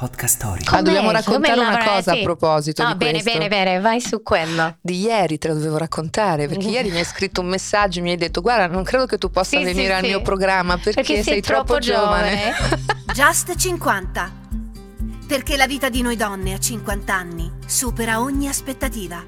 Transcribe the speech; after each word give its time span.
podcast 0.00 0.36
storico. 0.36 0.74
Ah, 0.74 0.80
dobbiamo 0.80 1.10
raccontare 1.10 1.54
Come 1.58 1.68
una 1.68 1.84
cosa 1.84 2.12
sì. 2.14 2.20
a 2.20 2.22
proposito 2.22 2.82
No, 2.82 2.92
di 2.92 2.96
bene, 2.96 3.20
questo. 3.20 3.30
bene, 3.32 3.48
bene, 3.48 3.80
vai 3.80 4.00
su 4.00 4.22
quello. 4.22 4.76
Di 4.80 4.98
ieri 4.98 5.36
te 5.36 5.48
lo 5.48 5.54
dovevo 5.54 5.76
raccontare 5.76 6.48
perché 6.48 6.68
ieri 6.68 6.90
mi 6.90 6.96
hai 6.96 7.04
scritto 7.04 7.42
un 7.42 7.48
messaggio 7.48 7.98
e 7.98 8.02
mi 8.02 8.10
hai 8.12 8.16
detto 8.16 8.40
guarda 8.40 8.66
non 8.66 8.82
credo 8.82 9.04
che 9.04 9.18
tu 9.18 9.30
possa 9.30 9.58
Sì, 9.58 9.58
sì, 9.58 9.64
venire 9.64 9.92
al 9.94 10.00
sì. 10.02 10.08
mio 10.08 10.22
programma 10.22 10.76
perché, 10.76 11.02
Perché 11.02 11.14
sei, 11.16 11.22
sei 11.24 11.40
troppo 11.42 11.78
giovane. 11.78 12.54
Just 13.12 13.54
50. 13.54 14.32
Perché 15.26 15.56
la 15.58 15.66
vita 15.66 15.90
di 15.90 16.00
noi 16.00 16.16
donne 16.16 16.54
a 16.54 16.58
50 16.58 17.14
anni 17.14 17.52
supera 17.66 18.20
ogni 18.22 18.48
aspettativa. 18.48 19.22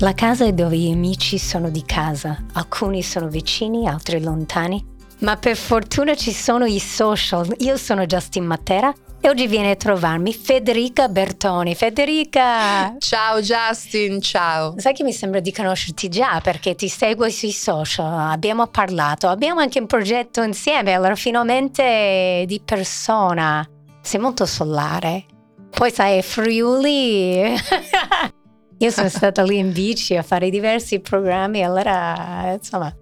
La 0.00 0.12
casa 0.12 0.44
è 0.44 0.52
dove 0.52 0.76
gli 0.76 0.92
amici 0.92 1.38
sono 1.38 1.70
di 1.70 1.82
casa, 1.86 2.44
alcuni 2.52 3.02
sono 3.02 3.28
vicini, 3.28 3.88
altri 3.88 4.20
lontani. 4.20 4.84
Ma 5.20 5.36
per 5.36 5.56
fortuna 5.56 6.14
ci 6.14 6.32
sono 6.32 6.66
i 6.66 6.78
social. 6.80 7.54
Io 7.60 7.76
sono 7.76 8.04
Justin 8.04 8.44
Matera 8.44 8.92
e 9.24 9.28
oggi 9.28 9.46
viene 9.46 9.70
a 9.70 9.76
trovarmi 9.76 10.34
Federica 10.34 11.08
Bertoni. 11.08 11.76
Federica! 11.76 12.96
Ciao 12.98 13.40
Justin, 13.40 14.20
ciao. 14.20 14.74
Sai 14.78 14.92
che 14.92 15.04
mi 15.04 15.12
sembra 15.12 15.38
di 15.38 15.52
conoscerti 15.52 16.08
già 16.08 16.40
perché 16.40 16.74
ti 16.74 16.88
seguo 16.88 17.30
sui 17.30 17.52
social, 17.52 18.30
abbiamo 18.30 18.66
parlato, 18.66 19.28
abbiamo 19.28 19.60
anche 19.60 19.78
un 19.78 19.86
progetto 19.86 20.42
insieme, 20.42 20.92
allora 20.92 21.14
finalmente 21.14 22.42
di 22.48 22.60
persona. 22.64 23.64
Sei 24.00 24.18
molto 24.18 24.44
solare. 24.44 25.26
Poi 25.70 25.92
sai, 25.92 26.20
Friuli. 26.20 27.54
Io 28.78 28.90
sono 28.90 29.08
stata 29.08 29.44
lì 29.44 29.58
in 29.58 29.72
bici 29.72 30.16
a 30.16 30.24
fare 30.24 30.50
diversi 30.50 30.98
programmi, 30.98 31.62
allora 31.62 32.54
insomma, 32.54 32.92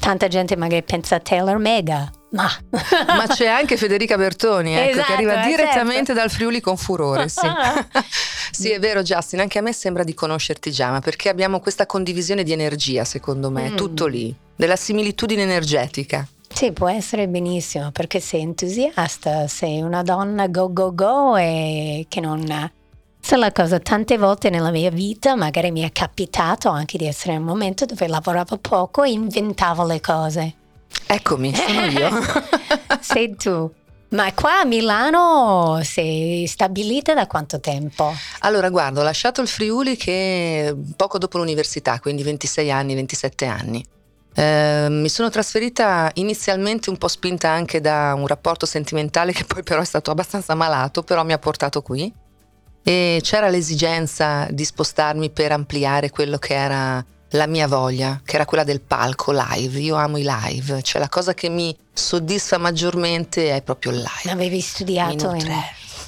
tanta 0.00 0.26
gente 0.26 0.56
magari 0.56 0.82
pensa 0.82 1.14
a 1.14 1.20
Taylor 1.20 1.58
Mega, 1.58 2.10
ma 2.30 2.48
Ma 2.70 3.26
c'è 3.26 3.46
anche 3.46 3.76
Federica 3.76 4.16
Bertoni, 4.16 4.74
ecco, 4.74 4.90
Esatto, 4.90 5.06
che 5.06 5.12
arriva 5.14 5.42
eh, 5.42 5.46
direttamente 5.48 6.06
certo. 6.06 6.12
dal 6.14 6.30
Friuli 6.30 6.60
con 6.60 6.76
furore. 6.76 7.28
Sì. 7.28 7.46
Sì, 8.50 8.70
è 8.70 8.78
vero 8.80 9.02
Justin, 9.02 9.40
anche 9.40 9.58
a 9.58 9.62
me 9.62 9.72
sembra 9.72 10.02
di 10.02 10.14
conoscerti 10.14 10.72
già, 10.72 10.90
ma 10.90 11.00
perché 11.00 11.28
abbiamo 11.28 11.60
questa 11.60 11.86
condivisione 11.86 12.42
di 12.42 12.50
energia, 12.52 13.04
secondo 13.04 13.50
me, 13.50 13.70
Mm. 13.70 13.76
tutto 13.76 14.06
lì, 14.06 14.34
della 14.56 14.74
similitudine 14.74 15.42
energetica. 15.42 16.26
Sì, 16.52 16.72
può 16.72 16.88
essere 16.88 17.28
benissimo 17.28 17.90
perché 17.92 18.18
sei 18.20 18.40
entusiasta, 18.40 19.46
sei 19.46 19.80
una 19.82 20.02
donna 20.02 20.48
go 20.48 20.72
go 20.72 20.92
go 20.94 21.36
e 21.36 22.06
che 22.08 22.20
non... 22.20 22.72
Sai 23.20 23.38
la 23.38 23.52
cosa, 23.52 23.78
tante 23.78 24.16
volte 24.16 24.48
nella 24.50 24.70
mia 24.70 24.90
vita 24.90 25.36
magari 25.36 25.70
mi 25.70 25.82
è 25.82 25.92
capitato 25.92 26.68
anche 26.70 26.96
di 26.98 27.06
essere 27.06 27.34
in 27.34 27.40
un 27.40 27.46
momento 27.46 27.84
dove 27.84 28.08
lavoravo 28.08 28.56
poco 28.56 29.02
e 29.04 29.10
inventavo 29.10 29.84
le 29.84 30.00
cose. 30.00 30.54
Eccomi, 31.10 31.54
sono 31.54 31.86
io. 31.86 32.10
sei 33.00 33.34
tu. 33.34 33.72
Ma 34.10 34.32
qua 34.34 34.60
a 34.60 34.64
Milano 34.64 35.80
sei 35.82 36.46
stabilita 36.46 37.14
da 37.14 37.26
quanto 37.26 37.60
tempo? 37.60 38.14
Allora, 38.40 38.68
guarda, 38.68 39.00
ho 39.00 39.02
lasciato 39.02 39.40
il 39.40 39.48
Friuli 39.48 39.96
che 39.96 40.74
poco 40.96 41.16
dopo 41.16 41.38
l'università, 41.38 41.98
quindi 41.98 42.22
26 42.22 42.70
anni, 42.70 42.94
27 42.94 43.46
anni. 43.46 43.84
Eh, 44.34 44.86
mi 44.90 45.08
sono 45.08 45.30
trasferita 45.30 46.10
inizialmente 46.14 46.90
un 46.90 46.98
po' 46.98 47.08
spinta 47.08 47.48
anche 47.48 47.80
da 47.80 48.14
un 48.14 48.26
rapporto 48.26 48.66
sentimentale 48.66 49.32
che 49.32 49.44
poi 49.44 49.62
però 49.62 49.80
è 49.80 49.86
stato 49.86 50.10
abbastanza 50.10 50.54
malato, 50.54 51.02
però 51.02 51.24
mi 51.24 51.32
ha 51.32 51.38
portato 51.38 51.80
qui. 51.80 52.12
E 52.82 53.18
c'era 53.22 53.48
l'esigenza 53.48 54.46
di 54.50 54.64
spostarmi 54.64 55.30
per 55.30 55.52
ampliare 55.52 56.10
quello 56.10 56.38
che 56.38 56.54
era 56.54 57.04
la 57.32 57.46
mia 57.46 57.66
voglia, 57.66 58.20
che 58.24 58.36
era 58.36 58.44
quella 58.44 58.64
del 58.64 58.80
palco 58.80 59.32
live. 59.32 59.78
Io 59.80 59.96
amo 59.96 60.16
i 60.16 60.24
live, 60.26 60.82
cioè 60.82 61.00
la 61.00 61.08
cosa 61.08 61.34
che 61.34 61.48
mi 61.48 61.76
soddisfa 61.92 62.58
maggiormente 62.58 63.54
è 63.54 63.62
proprio 63.62 63.92
il 63.92 63.98
live. 63.98 64.30
Avevi 64.32 64.60
studiato 64.60 65.32
in, 65.34 65.52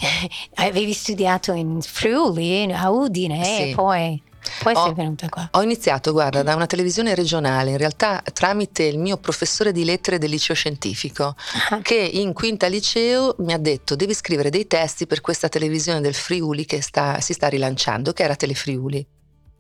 avevi 0.55 0.93
studiato 0.93 1.53
in 1.53 1.81
Friuli, 1.83 2.73
a 2.73 2.91
Udine 2.91 3.45
Sì. 3.45 3.51
e 3.71 3.73
poi, 3.75 4.23
poi 4.63 4.75
Ho- 4.75 4.85
sei 4.85 4.95
venuta 4.95 5.29
qua. 5.29 5.49
Ho 5.53 5.63
iniziato, 5.63 6.13
guarda, 6.13 6.43
da 6.43 6.55
una 6.55 6.67
televisione 6.67 7.15
regionale, 7.15 7.71
in 7.73 7.77
realtà 7.77 8.23
tramite 8.33 8.85
il 8.85 8.99
mio 8.99 9.19
professore 9.19 9.73
di 9.73 9.85
lettere 9.85 10.19
del 10.19 10.31
liceo 10.31 10.55
scientifico, 10.55 11.35
Ah. 11.71 11.81
che 11.83 11.97
in 11.97 12.33
quinta 12.33 12.67
liceo 12.67 13.35
mi 13.41 13.53
ha 13.53 13.59
detto 13.59 13.95
devi 13.95 14.15
scrivere 14.15 14.49
dei 14.51 14.67
testi 14.67 15.07
per 15.07 15.21
questa 15.21 15.49
televisione 15.49 16.01
del 16.01 16.15
Friuli 16.15 16.65
che 16.65 16.81
sta- 16.81 17.21
si 17.21 17.33
sta 17.35 17.49
rilanciando, 17.49 18.13
che 18.13 18.23
era 18.23 18.37
Telefriuli. 18.37 19.07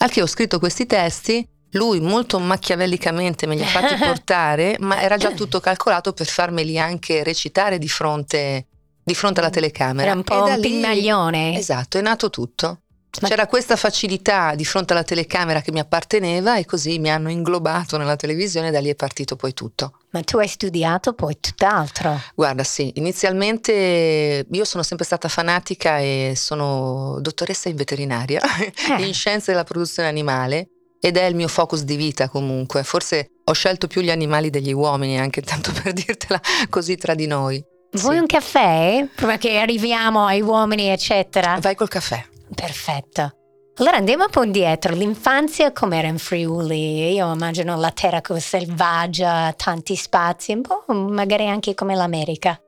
Al 0.02 0.10
che 0.10 0.22
ho 0.22 0.26
scritto 0.26 0.58
questi 0.58 0.86
testi, 0.86 1.46
lui 1.72 2.00
molto 2.00 2.38
macchiavellicamente 2.38 3.46
me 3.46 3.54
li 3.54 3.62
ha 3.62 3.66
fatti 3.66 3.94
portare, 4.02 4.76
ma 4.80 5.00
era 5.00 5.16
già 5.16 5.32
tutto 5.32 5.60
calcolato 5.60 6.12
per 6.12 6.26
farmeli 6.26 6.78
anche 6.78 7.22
recitare 7.22 7.78
di 7.78 7.88
fronte, 7.88 8.66
di 9.02 9.14
fronte 9.14 9.40
alla 9.40 9.50
telecamera. 9.50 10.08
Era 10.08 10.16
un 10.16 10.24
po' 10.24 10.36
da 10.42 10.54
un 10.54 10.60
lì- 10.60 10.68
pignaglione. 10.68 11.56
Esatto, 11.58 11.98
è 11.98 12.00
nato 12.00 12.30
tutto. 12.30 12.80
Ma- 13.20 13.28
C'era 13.28 13.46
questa 13.46 13.76
facilità 13.76 14.54
di 14.54 14.64
fronte 14.64 14.92
alla 14.92 15.02
telecamera 15.02 15.60
che 15.60 15.72
mi 15.72 15.80
apparteneva 15.80 16.56
e 16.56 16.64
così 16.64 16.98
mi 16.98 17.10
hanno 17.10 17.28
inglobato 17.28 17.96
nella 17.98 18.16
televisione 18.16 18.68
e 18.68 18.70
da 18.70 18.80
lì 18.80 18.88
è 18.88 18.94
partito 18.94 19.36
poi 19.36 19.52
tutto. 19.52 19.98
Ma 20.12 20.22
tu 20.22 20.38
hai 20.38 20.48
studiato 20.48 21.12
poi 21.12 21.36
tutt'altro. 21.40 22.20
Guarda, 22.34 22.64
sì, 22.64 22.90
inizialmente 22.96 24.46
io 24.50 24.64
sono 24.64 24.82
sempre 24.82 25.04
stata 25.04 25.28
fanatica 25.28 25.98
e 25.98 26.32
sono 26.36 27.18
dottoressa 27.20 27.68
in 27.68 27.76
veterinaria, 27.76 28.40
Eh. 28.98 29.06
in 29.06 29.14
scienze 29.14 29.52
della 29.52 29.64
produzione 29.64 30.08
animale 30.08 30.68
ed 31.00 31.16
è 31.16 31.24
il 31.24 31.34
mio 31.34 31.48
focus 31.48 31.82
di 31.82 31.96
vita 31.96 32.28
comunque. 32.28 32.82
Forse 32.82 33.30
ho 33.44 33.52
scelto 33.52 33.86
più 33.86 34.00
gli 34.02 34.10
animali 34.10 34.50
degli 34.50 34.72
uomini, 34.72 35.18
anche 35.18 35.42
tanto 35.42 35.72
per 35.72 35.92
dirtela 35.94 36.40
così 36.68 36.96
tra 36.96 37.14
di 37.14 37.26
noi. 37.26 37.62
Vuoi 37.92 38.14
Sì. 38.14 38.20
un 38.20 38.26
caffè? 38.26 39.06
Prima 39.14 39.36
che 39.38 39.58
arriviamo 39.58 40.24
ai 40.26 40.40
uomini, 40.42 40.88
eccetera. 40.88 41.56
Vai 41.60 41.74
col 41.74 41.88
caffè. 41.88 42.24
Perfetto. 42.54 43.32
Allora 43.80 43.96
andiamo 43.96 44.24
un 44.24 44.30
po' 44.30 44.42
indietro. 44.42 44.94
L'infanzia 44.94 45.72
com'era 45.72 46.06
in 46.06 46.18
Friuli? 46.18 47.14
Io 47.14 47.32
immagino 47.32 47.78
la 47.78 47.90
terra 47.92 48.20
così 48.20 48.40
selvaggia, 48.40 49.54
tanti 49.56 49.96
spazi, 49.96 50.52
un 50.52 50.60
po' 50.60 50.84
magari 50.92 51.48
anche 51.48 51.72
come 51.72 51.94
l'America. 51.94 52.60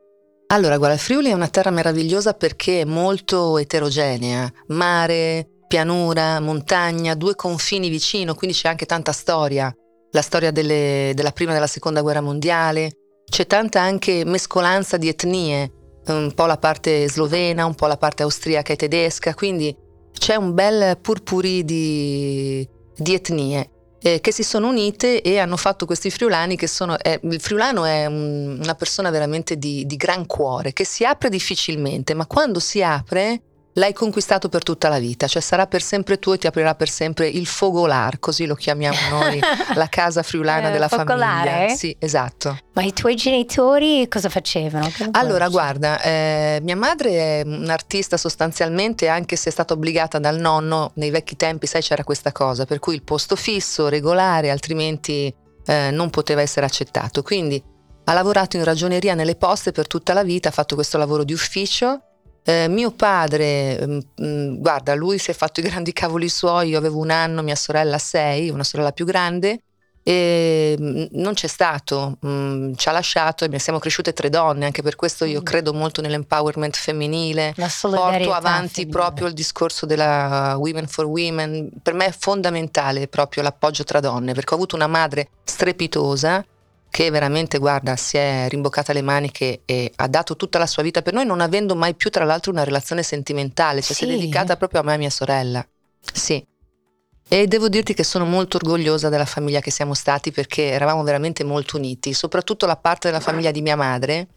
Allora, 0.46 0.78
guarda, 0.78 0.96
Friuli 0.96 1.28
è 1.28 1.34
una 1.34 1.48
terra 1.48 1.68
meravigliosa 1.68 2.32
perché 2.32 2.80
è 2.80 2.84
molto 2.86 3.58
eterogenea, 3.58 4.50
mare, 4.68 5.46
pianura, 5.68 6.40
montagna, 6.40 7.14
due 7.14 7.34
confini 7.34 7.90
vicino, 7.90 8.34
quindi 8.34 8.56
c'è 8.56 8.68
anche 8.68 8.86
tanta 8.86 9.12
storia, 9.12 9.70
la 10.12 10.22
storia 10.22 10.50
delle- 10.50 11.12
della 11.14 11.32
prima 11.32 11.50
e 11.50 11.54
della 11.54 11.66
seconda 11.66 12.00
guerra 12.00 12.22
mondiale, 12.22 12.90
c'è 13.30 13.46
tanta 13.46 13.82
anche 13.82 14.24
mescolanza 14.24 14.96
di 14.96 15.08
etnie, 15.08 15.72
un 16.06 16.32
po' 16.34 16.46
la 16.46 16.56
parte 16.56 17.06
slovena, 17.06 17.66
un 17.66 17.74
po' 17.74 17.86
la 17.86 17.98
parte 17.98 18.22
austriaca 18.22 18.72
e 18.72 18.76
tedesca, 18.76 19.34
quindi 19.34 19.76
c'è 20.22 20.36
un 20.36 20.54
bel 20.54 20.98
purpurì 20.98 21.64
di, 21.64 22.64
di 22.96 23.12
etnie 23.12 23.70
eh, 24.00 24.20
che 24.20 24.32
si 24.32 24.44
sono 24.44 24.68
unite 24.68 25.20
e 25.20 25.40
hanno 25.40 25.56
fatto 25.56 25.84
questi 25.84 26.10
friulani 26.10 26.54
che 26.56 26.68
sono... 26.68 26.96
eh, 26.96 27.18
il 27.24 27.40
friulano 27.40 27.84
è 27.84 28.06
un- 28.06 28.60
una 28.62 28.74
persona 28.76 29.10
veramente 29.10 29.56
di, 29.56 29.84
di 29.84 29.96
gran 29.96 30.26
cuore, 30.26 30.72
che 30.72 30.84
si 30.84 31.04
apre 31.04 31.28
difficilmente, 31.28 32.14
ma 32.14 32.26
quando 32.26 32.60
si 32.60 32.84
apre 32.84 33.42
l'hai 33.74 33.92
conquistato 33.92 34.48
per 34.48 34.62
tutta 34.62 34.88
la 34.88 34.98
vita, 34.98 35.26
cioè 35.26 35.40
sarà 35.40 35.66
per 35.66 35.82
sempre 35.82 36.18
tuo 36.18 36.34
e 36.34 36.38
ti 36.38 36.46
aprirà 36.46 36.74
per 36.74 36.88
sempre 36.88 37.28
il 37.28 37.46
fogolar, 37.46 38.18
così 38.18 38.44
lo 38.46 38.54
chiamiamo 38.54 38.96
noi, 39.10 39.40
la 39.74 39.88
casa 39.88 40.22
friulana 40.22 40.68
Eh, 40.68 40.72
della 40.72 40.88
focolare? 40.88 41.50
famiglia. 41.50 41.74
Sì, 41.76 41.96
esatto. 41.98 42.58
Ma 42.74 42.82
i 42.82 42.92
tuoi 42.92 43.14
genitori 43.16 44.06
cosa 44.08 44.28
facevano? 44.28 44.90
Che 44.90 45.08
Allora, 45.12 45.46
cosa? 45.46 45.58
guarda, 45.58 46.00
eh, 46.02 46.60
mia 46.62 46.76
madre 46.76 47.10
è 47.40 47.42
un'artista 47.44 48.16
sostanzialmente, 48.16 49.08
anche 49.08 49.36
se 49.36 49.48
è 49.48 49.52
stata 49.52 49.72
obbligata 49.74 50.18
dal 50.18 50.38
nonno, 50.38 50.92
nei 50.96 51.10
vecchi 51.10 51.36
tempi, 51.36 51.66
sai, 51.66 51.82
c'era 51.82 52.04
questa 52.04 52.32
cosa, 52.32 52.64
per 52.66 52.78
cui 52.78 52.94
il 52.94 53.02
posto 53.02 53.36
fisso, 53.36 53.88
regolare, 53.88 54.50
altrimenti 54.50 55.34
eh, 55.64 55.90
non 55.90 56.10
poteva 56.10 56.40
essere 56.42 56.66
accettato. 56.66 57.22
Quindi 57.22 57.62
ha 58.04 58.12
lavorato 58.14 58.56
in 58.56 58.64
ragioneria 58.64 59.14
nelle 59.14 59.36
poste 59.36 59.70
per 59.72 59.86
tutta 59.86 60.12
la 60.12 60.22
vita, 60.24 60.48
ha 60.48 60.52
fatto 60.52 60.74
questo 60.74 60.98
lavoro 60.98 61.24
di 61.24 61.32
ufficio. 61.32 62.00
Eh, 62.44 62.66
mio 62.68 62.90
padre, 62.90 63.86
mm, 63.86 63.98
mm, 64.20 64.56
guarda, 64.56 64.94
lui 64.94 65.18
si 65.18 65.30
è 65.30 65.34
fatto 65.34 65.60
i 65.60 65.62
grandi 65.62 65.92
cavoli 65.92 66.28
suoi, 66.28 66.70
io 66.70 66.78
avevo 66.78 66.98
un 66.98 67.10
anno, 67.10 67.42
mia 67.42 67.54
sorella 67.54 67.98
sei, 67.98 68.50
una 68.50 68.64
sorella 68.64 68.90
più 68.90 69.04
grande, 69.04 69.62
e 70.02 70.76
mm, 70.78 71.04
non 71.12 71.34
c'è 71.34 71.46
stato, 71.46 72.18
mm, 72.26 72.72
ci 72.74 72.88
ha 72.88 72.92
lasciato 72.92 73.44
e 73.44 73.58
siamo 73.60 73.78
cresciute 73.78 74.12
tre 74.12 74.28
donne, 74.28 74.64
anche 74.64 74.82
per 74.82 74.96
questo 74.96 75.24
io 75.24 75.42
credo 75.42 75.72
molto 75.72 76.00
nell'empowerment 76.00 76.76
femminile. 76.76 77.54
Porto 78.24 78.32
avanti 78.32 78.74
femminile. 78.74 78.98
proprio 78.98 79.26
il 79.28 79.34
discorso 79.34 79.86
della 79.86 80.56
Women 80.58 80.88
for 80.88 81.04
Women. 81.04 81.70
Per 81.80 81.94
me 81.94 82.06
è 82.06 82.14
fondamentale 82.16 83.06
proprio 83.06 83.44
l'appoggio 83.44 83.84
tra 83.84 84.00
donne, 84.00 84.34
perché 84.34 84.52
ho 84.52 84.56
avuto 84.56 84.74
una 84.74 84.88
madre 84.88 85.28
strepitosa 85.44 86.44
che 86.92 87.10
veramente, 87.10 87.56
guarda, 87.56 87.96
si 87.96 88.18
è 88.18 88.46
rimboccata 88.50 88.92
le 88.92 89.00
maniche 89.00 89.62
e 89.64 89.90
ha 89.96 90.06
dato 90.08 90.36
tutta 90.36 90.58
la 90.58 90.66
sua 90.66 90.82
vita 90.82 91.00
per 91.00 91.14
noi, 91.14 91.24
non 91.24 91.40
avendo 91.40 91.74
mai 91.74 91.94
più, 91.94 92.10
tra 92.10 92.24
l'altro, 92.24 92.52
una 92.52 92.64
relazione 92.64 93.02
sentimentale, 93.02 93.80
cioè 93.80 93.96
si 93.96 94.04
è 94.04 94.06
Sì. 94.08 94.12
dedicata 94.12 94.56
proprio 94.58 94.80
a 94.80 94.84
me 94.84 94.92
e 94.92 94.94
a 94.96 94.98
mia 94.98 95.10
sorella. 95.10 95.66
Sì. 96.12 96.46
E 97.28 97.46
devo 97.46 97.70
dirti 97.70 97.94
che 97.94 98.04
sono 98.04 98.26
molto 98.26 98.58
orgogliosa 98.58 99.08
della 99.08 99.24
famiglia 99.24 99.60
che 99.60 99.70
siamo 99.70 99.94
stati 99.94 100.32
perché 100.32 100.64
eravamo 100.64 101.02
veramente 101.02 101.44
molto 101.44 101.78
uniti, 101.78 102.12
soprattutto 102.12 102.66
la 102.66 102.76
parte 102.76 103.08
della 103.08 103.20
famiglia 103.20 103.50
di 103.50 103.62
mia 103.62 103.76
madre. 103.76 104.28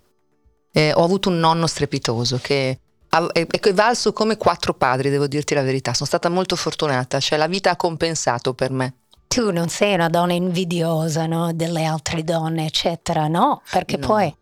eh, 0.72 0.92
ho 0.94 1.04
avuto 1.04 1.28
un 1.30 1.38
nonno 1.40 1.68
strepitoso 1.68 2.38
che 2.42 2.80
è 3.10 3.46
equivalso 3.52 4.12
come 4.14 4.36
quattro 4.38 4.74
padri, 4.74 5.10
devo 5.10 5.26
dirti 5.28 5.54
la 5.54 5.62
verità. 5.62 5.94
Sono 5.94 6.06
stata 6.08 6.28
molto 6.30 6.56
fortunata, 6.58 7.20
cioè 7.22 7.38
la 7.38 7.48
vita 7.48 7.70
ha 7.72 7.76
compensato 7.78 8.54
per 8.54 8.72
me. 8.72 8.94
Tu 9.36 9.52
non 9.52 9.68
sei 9.68 9.96
una 9.96 10.08
donna 10.08 10.32
invidiosa 10.32 11.26
no? 11.26 11.52
delle 11.52 11.84
altre 11.84 12.24
donne, 12.24 12.68
eccetera, 12.68 13.28
no? 13.28 13.62
Perché 13.70 13.98
No. 13.98 14.08
poi 14.08 14.34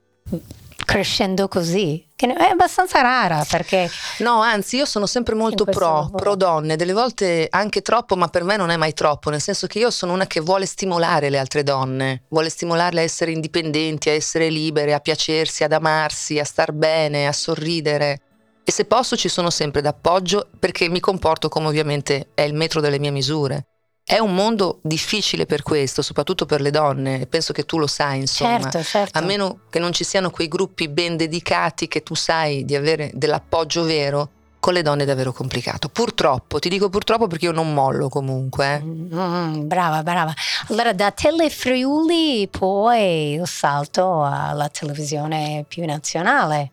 crescendo 0.86 1.48
così, 1.48 2.08
che 2.16 2.32
è 2.32 2.50
abbastanza 2.52 3.02
rara 3.02 3.44
perché 3.50 3.90
No, 4.20 4.42
anzi, 4.42 4.76
io 4.76 4.86
sono 4.86 5.08
sempre 5.08 5.34
molto 5.34 5.66
pro, 5.66 6.12
pro 6.16 6.36
donne, 6.36 6.76
delle 6.76 6.94
volte 6.94 7.48
anche 7.50 7.82
troppo, 7.82 8.16
ma 8.16 8.28
per 8.28 8.44
me 8.44 8.56
non 8.56 8.70
è 8.70 8.78
mai 8.78 8.94
troppo, 8.94 9.32
nel 9.32 9.42
senso 9.42 9.66
che 9.66 9.80
io 9.80 9.90
sono 9.90 10.14
una 10.14 10.28
che 10.28 10.42
vuole 10.42 10.68
stimolare 10.68 11.32
le 11.32 11.40
altre 11.40 11.64
donne, 11.64 12.26
vuole 12.30 12.50
stimolarle 12.50 13.00
a 13.00 13.04
essere 13.04 13.32
indipendenti, 13.32 14.10
a 14.10 14.14
essere 14.14 14.50
libere, 14.50 14.94
a 14.94 15.00
piacersi, 15.00 15.64
ad 15.64 15.72
amarsi, 15.72 16.38
a 16.38 16.44
star 16.46 16.72
bene, 16.72 17.26
a 17.26 17.34
sorridere. 17.34 18.20
E 18.64 18.72
se 18.72 18.86
posso 18.86 19.18
ci 19.18 19.28
sono 19.28 19.50
sempre 19.50 19.82
d'appoggio 19.82 20.50
perché 20.60 20.88
mi 20.88 21.00
comporto 21.00 21.50
come 21.50 21.66
ovviamente 21.66 22.28
è 22.36 22.44
il 22.44 22.54
metro 22.54 22.80
delle 22.80 23.00
mie 23.00 23.10
misure. 23.10 23.66
È 24.06 24.20
un 24.20 24.36
mondo 24.36 24.80
difficile 24.84 25.46
per 25.46 25.64
questo, 25.64 26.02
soprattutto 26.02 26.46
per 26.46 26.60
le 26.60 26.72
donne, 26.72 27.26
penso 27.26 27.54
che 27.54 27.64
tu 27.66 27.78
lo 27.78 27.88
sai, 27.88 28.20
insomma. 28.20 28.60
certo, 28.60 28.84
certo. 28.84 29.18
A 29.18 29.22
meno 29.22 29.60
che 29.70 29.80
non 29.80 29.94
ci 29.94 30.04
siano 30.04 30.30
quei 30.30 30.50
gruppi 30.50 30.90
ben 30.90 31.16
dedicati 31.16 31.88
che 31.88 32.04
tu 32.04 32.14
sai 32.14 32.66
di 32.66 32.76
avere 32.76 33.12
dell'appoggio 33.14 33.84
vero, 33.84 34.30
con 34.60 34.74
le 34.74 34.82
donne 34.82 35.04
è 35.04 35.06
davvero 35.06 35.32
complicato. 35.32 35.88
Purtroppo, 35.90 36.60
ti 36.60 36.70
dico 36.70 36.90
purtroppo 36.90 37.28
perché 37.28 37.46
io 37.46 37.52
non 37.52 37.74
mollo 37.74 38.10
comunque. 38.10 38.76
eh. 38.76 38.82
Mm, 38.84 39.68
brava, 39.68 40.04
brava. 40.04 40.34
Allora 40.70 40.94
da 40.94 41.12
Telefriuli 41.12 42.48
poi 42.50 43.34
il 43.34 43.48
salto 43.48 44.24
alla 44.24 44.70
televisione 44.70 45.66
più 45.68 45.86
nazionale. 45.86 46.72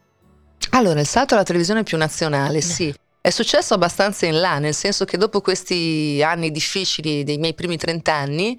Allora, 0.70 1.00
il 1.00 1.06
salto 1.06 1.34
alla 1.34 1.42
televisione 1.42 1.82
più 1.84 1.96
nazionale, 1.96 2.60
sì. 2.60 2.94
È 3.22 3.28
successo 3.28 3.74
abbastanza 3.74 4.24
in 4.24 4.40
là, 4.40 4.58
nel 4.58 4.74
senso 4.74 5.04
che 5.04 5.18
dopo 5.18 5.42
questi 5.42 6.22
anni 6.24 6.50
difficili 6.50 7.22
dei 7.22 7.36
miei 7.36 7.52
primi 7.52 7.76
30 7.76 8.14
anni, 8.14 8.58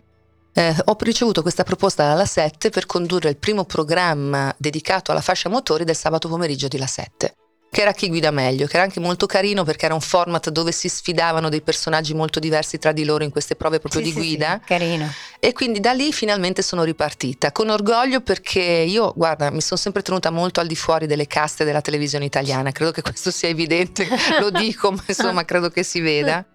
eh, 0.54 0.76
ho 0.86 0.96
ricevuto 1.00 1.42
questa 1.42 1.64
proposta 1.64 2.06
dalla 2.06 2.26
7 2.26 2.70
per 2.70 2.86
condurre 2.86 3.30
il 3.30 3.38
primo 3.38 3.66
programma 3.66 4.54
dedicato 4.60 5.12
alla 5.12 5.22
fascia 5.22 5.50
motori 5.50 5.84
del 5.84 5.96
sabato 5.96 6.28
pomeriggio 6.28 6.68
di 6.68 6.78
La 6.78 6.86
7, 6.86 7.36
che 7.74 7.82
era 7.84 7.94
Chi 7.94 8.10
guida 8.10 8.32
meglio, 8.32 8.68
che 8.68 8.74
era 8.76 8.84
anche 8.84 9.00
molto 9.00 9.26
carino 9.26 9.64
perché 9.64 9.86
era 9.86 9.94
un 9.94 10.02
format 10.02 10.50
dove 10.50 10.74
si 10.74 10.90
sfidavano 10.90 11.48
dei 11.48 11.62
personaggi 11.62 12.14
molto 12.14 12.42
diversi 12.42 12.78
tra 12.78 12.92
di 12.92 13.06
loro 13.06 13.24
in 13.24 13.30
queste 13.32 13.56
prove 13.56 13.80
proprio 13.80 14.02
Sì, 14.02 14.08
di 14.08 14.14
sì, 14.14 14.20
guida. 14.28 14.60
sì, 14.60 14.68
carino. 14.68 15.10
E 15.40 15.54
quindi 15.54 15.80
da 15.80 15.94
lì 15.94 16.12
finalmente 16.12 16.64
sono 16.64 16.84
ripartita, 16.84 17.54
con 17.54 17.70
orgoglio 17.70 18.20
perché 18.20 18.60
io, 18.60 19.14
guarda, 19.16 19.50
mi 19.52 19.62
sono 19.62 19.80
sempre 19.80 20.02
tenuta 20.02 20.32
molto 20.32 20.60
al 20.60 20.68
di 20.68 20.76
fuori 20.76 21.08
delle 21.08 21.28
caste 21.28 21.64
della 21.64 21.80
televisione 21.80 22.26
italiana, 22.26 22.74
credo 22.74 22.92
che 22.92 23.02
questo 23.02 23.32
sia 23.32 23.48
evidente, 23.48 24.06
lo 24.42 24.50
dico, 24.50 24.92
ma 24.92 25.04
insomma 25.08 25.46
credo 25.46 25.70
che 25.70 25.84
si 25.84 26.02
veda. 26.02 26.46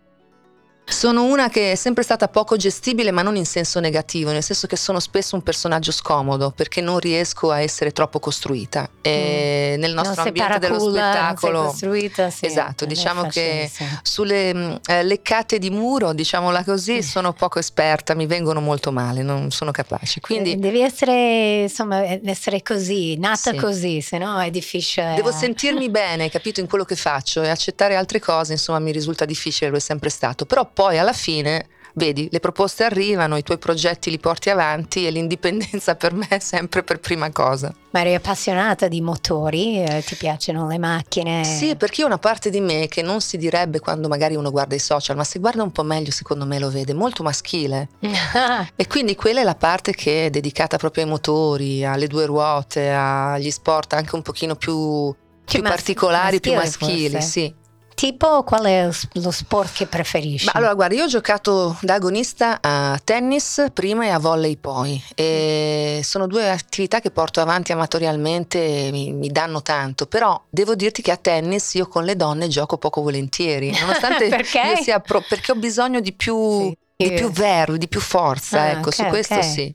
Sono 0.88 1.24
una 1.24 1.48
che 1.48 1.72
è 1.72 1.74
sempre 1.74 2.04
stata 2.04 2.28
poco 2.28 2.56
gestibile, 2.56 3.10
ma 3.10 3.22
non 3.22 3.34
in 3.36 3.44
senso 3.44 3.80
negativo, 3.80 4.30
nel 4.30 4.42
senso 4.42 4.68
che 4.68 4.76
sono 4.76 5.00
spesso 5.00 5.34
un 5.34 5.42
personaggio 5.42 5.90
scomodo 5.90 6.52
perché 6.52 6.80
non 6.80 7.00
riesco 7.00 7.50
a 7.50 7.60
essere 7.60 7.90
troppo 7.90 8.20
costruita. 8.20 8.88
E 9.02 9.74
nel 9.78 9.92
nostro 9.92 10.14
non 10.14 10.26
ambiente 10.28 10.58
dello 10.60 10.74
paraculla, 10.74 11.02
non 11.02 11.12
spettacolo. 11.12 11.62
costruita, 11.64 12.30
sì, 12.30 12.46
Esatto, 12.46 12.84
diciamo 12.86 13.26
che 13.26 13.68
sulle 14.02 14.54
mh, 14.54 14.80
eh, 14.86 15.02
leccate 15.02 15.58
di 15.58 15.70
muro, 15.70 16.12
diciamola 16.12 16.62
così, 16.62 17.02
sono 17.02 17.32
poco 17.32 17.58
esperta, 17.58 18.14
mi 18.14 18.26
vengono 18.26 18.60
molto 18.60 18.92
male, 18.92 19.22
non 19.22 19.50
sono 19.50 19.72
capace. 19.72 20.18
Eh, 20.18 20.22
Quindi 20.22 20.56
devi 20.56 20.80
essere, 20.80 21.62
insomma, 21.62 22.00
essere 22.04 22.62
così, 22.62 23.16
nata 23.18 23.50
Sì. 23.50 23.56
così, 23.56 24.00
se 24.00 24.18
no 24.18 24.38
è 24.40 24.50
difficile. 24.50 25.14
devo 25.16 25.30
eh. 25.30 25.32
sentirmi 25.32 25.90
bene, 25.90 26.30
capito, 26.30 26.60
in 26.60 26.68
quello 26.68 26.84
che 26.84 26.94
faccio 26.96 27.42
e 27.42 27.48
accettare 27.48 27.96
altre 27.96 28.20
cose, 28.20 28.52
insomma, 28.52 28.78
mi 28.78 28.92
risulta 28.92 29.24
difficile, 29.24 29.70
lo 29.70 29.76
è 29.78 29.80
sempre 29.80 30.10
stato. 30.10 30.46
Però 30.46 30.64
poi 30.76 30.98
alla 30.98 31.14
fine, 31.14 31.68
vedi, 31.94 32.28
le 32.30 32.38
proposte 32.38 32.84
arrivano, 32.84 33.38
i 33.38 33.42
tuoi 33.42 33.56
progetti 33.56 34.10
li 34.10 34.18
porti 34.18 34.50
avanti 34.50 35.06
e 35.06 35.10
l'indipendenza 35.10 35.94
per 35.94 36.12
me 36.12 36.28
è 36.28 36.38
sempre 36.38 36.82
per 36.82 37.00
prima 37.00 37.32
cosa. 37.32 37.72
Ma 37.92 38.00
eri 38.00 38.14
appassionata 38.14 38.86
di 38.86 39.00
motori, 39.00 39.82
eh, 39.82 40.02
ti 40.04 40.16
piacciono 40.16 40.66
le 40.68 40.76
macchine? 40.76 41.44
Sì, 41.44 41.76
perché 41.76 42.02
io 42.02 42.06
ho 42.08 42.10
una 42.10 42.18
parte 42.18 42.50
di 42.50 42.60
me 42.60 42.88
che 42.88 43.00
non 43.00 43.22
si 43.22 43.38
direbbe 43.38 43.80
quando 43.80 44.06
magari 44.06 44.36
uno 44.36 44.50
guarda 44.50 44.74
i 44.74 44.78
social, 44.78 45.16
ma 45.16 45.24
se 45.24 45.38
guarda 45.38 45.62
un 45.62 45.72
po' 45.72 45.82
meglio, 45.82 46.10
secondo 46.10 46.44
me 46.44 46.58
lo 46.58 46.68
vede, 46.68 46.92
molto 46.92 47.22
maschile. 47.22 47.88
E 48.76 48.86
quindi 48.86 49.14
quella 49.14 49.40
è 49.40 49.44
la 49.44 49.54
parte 49.54 49.92
che 49.94 50.26
è 50.26 50.30
dedicata 50.30 50.76
proprio 50.76 51.04
ai 51.04 51.08
motori, 51.08 51.86
alle 51.86 52.06
due 52.06 52.26
ruote, 52.26 52.90
agli 52.92 53.50
sport 53.50 53.94
anche 53.94 54.14
un 54.14 54.20
pochino 54.20 54.56
più, 54.56 55.14
più 55.42 55.62
mas- 55.62 55.70
particolari, 55.70 56.38
più 56.38 56.52
maschile, 56.52 56.90
maschili, 56.90 57.10
forse. 57.10 57.28
sì. 57.28 57.54
Tipo, 57.96 58.42
qual 58.42 58.66
è 58.66 58.90
lo 59.14 59.30
sport 59.30 59.72
che 59.72 59.86
preferisci? 59.86 60.44
Ma 60.44 60.52
allora, 60.52 60.74
guarda, 60.74 60.94
io 60.94 61.04
ho 61.04 61.08
giocato 61.08 61.78
da 61.80 61.94
agonista 61.94 62.58
a 62.60 63.00
tennis 63.02 63.68
prima 63.72 64.04
e 64.04 64.10
a 64.10 64.18
volley 64.18 64.58
poi. 64.58 65.02
E 65.14 66.02
sono 66.04 66.26
due 66.26 66.50
attività 66.50 67.00
che 67.00 67.10
porto 67.10 67.40
avanti 67.40 67.72
amatorialmente 67.72 68.90
mi, 68.92 69.14
mi 69.14 69.28
danno 69.28 69.62
tanto. 69.62 70.04
Però 70.06 70.38
devo 70.50 70.74
dirti 70.74 71.00
che 71.00 71.10
a 71.10 71.16
tennis 71.16 71.72
io 71.72 71.88
con 71.88 72.04
le 72.04 72.16
donne 72.16 72.48
gioco 72.48 72.76
poco 72.76 73.00
volentieri. 73.00 73.70
Nonostante 73.80 74.28
Perché? 74.28 74.76
sia 74.82 75.00
pro- 75.00 75.24
perché 75.26 75.52
ho 75.52 75.56
bisogno 75.56 76.00
di 76.00 76.12
più, 76.12 76.68
Sì. 76.68 76.76
di 76.96 77.12
più 77.14 77.30
verve, 77.30 77.78
di 77.78 77.88
più 77.88 78.00
forza. 78.00 78.60
Ah, 78.60 78.66
ecco, 78.72 78.90
su 78.90 79.00
ok, 79.00 79.08
questo 79.08 79.34
ok. 79.36 79.42
sì. 79.44 79.74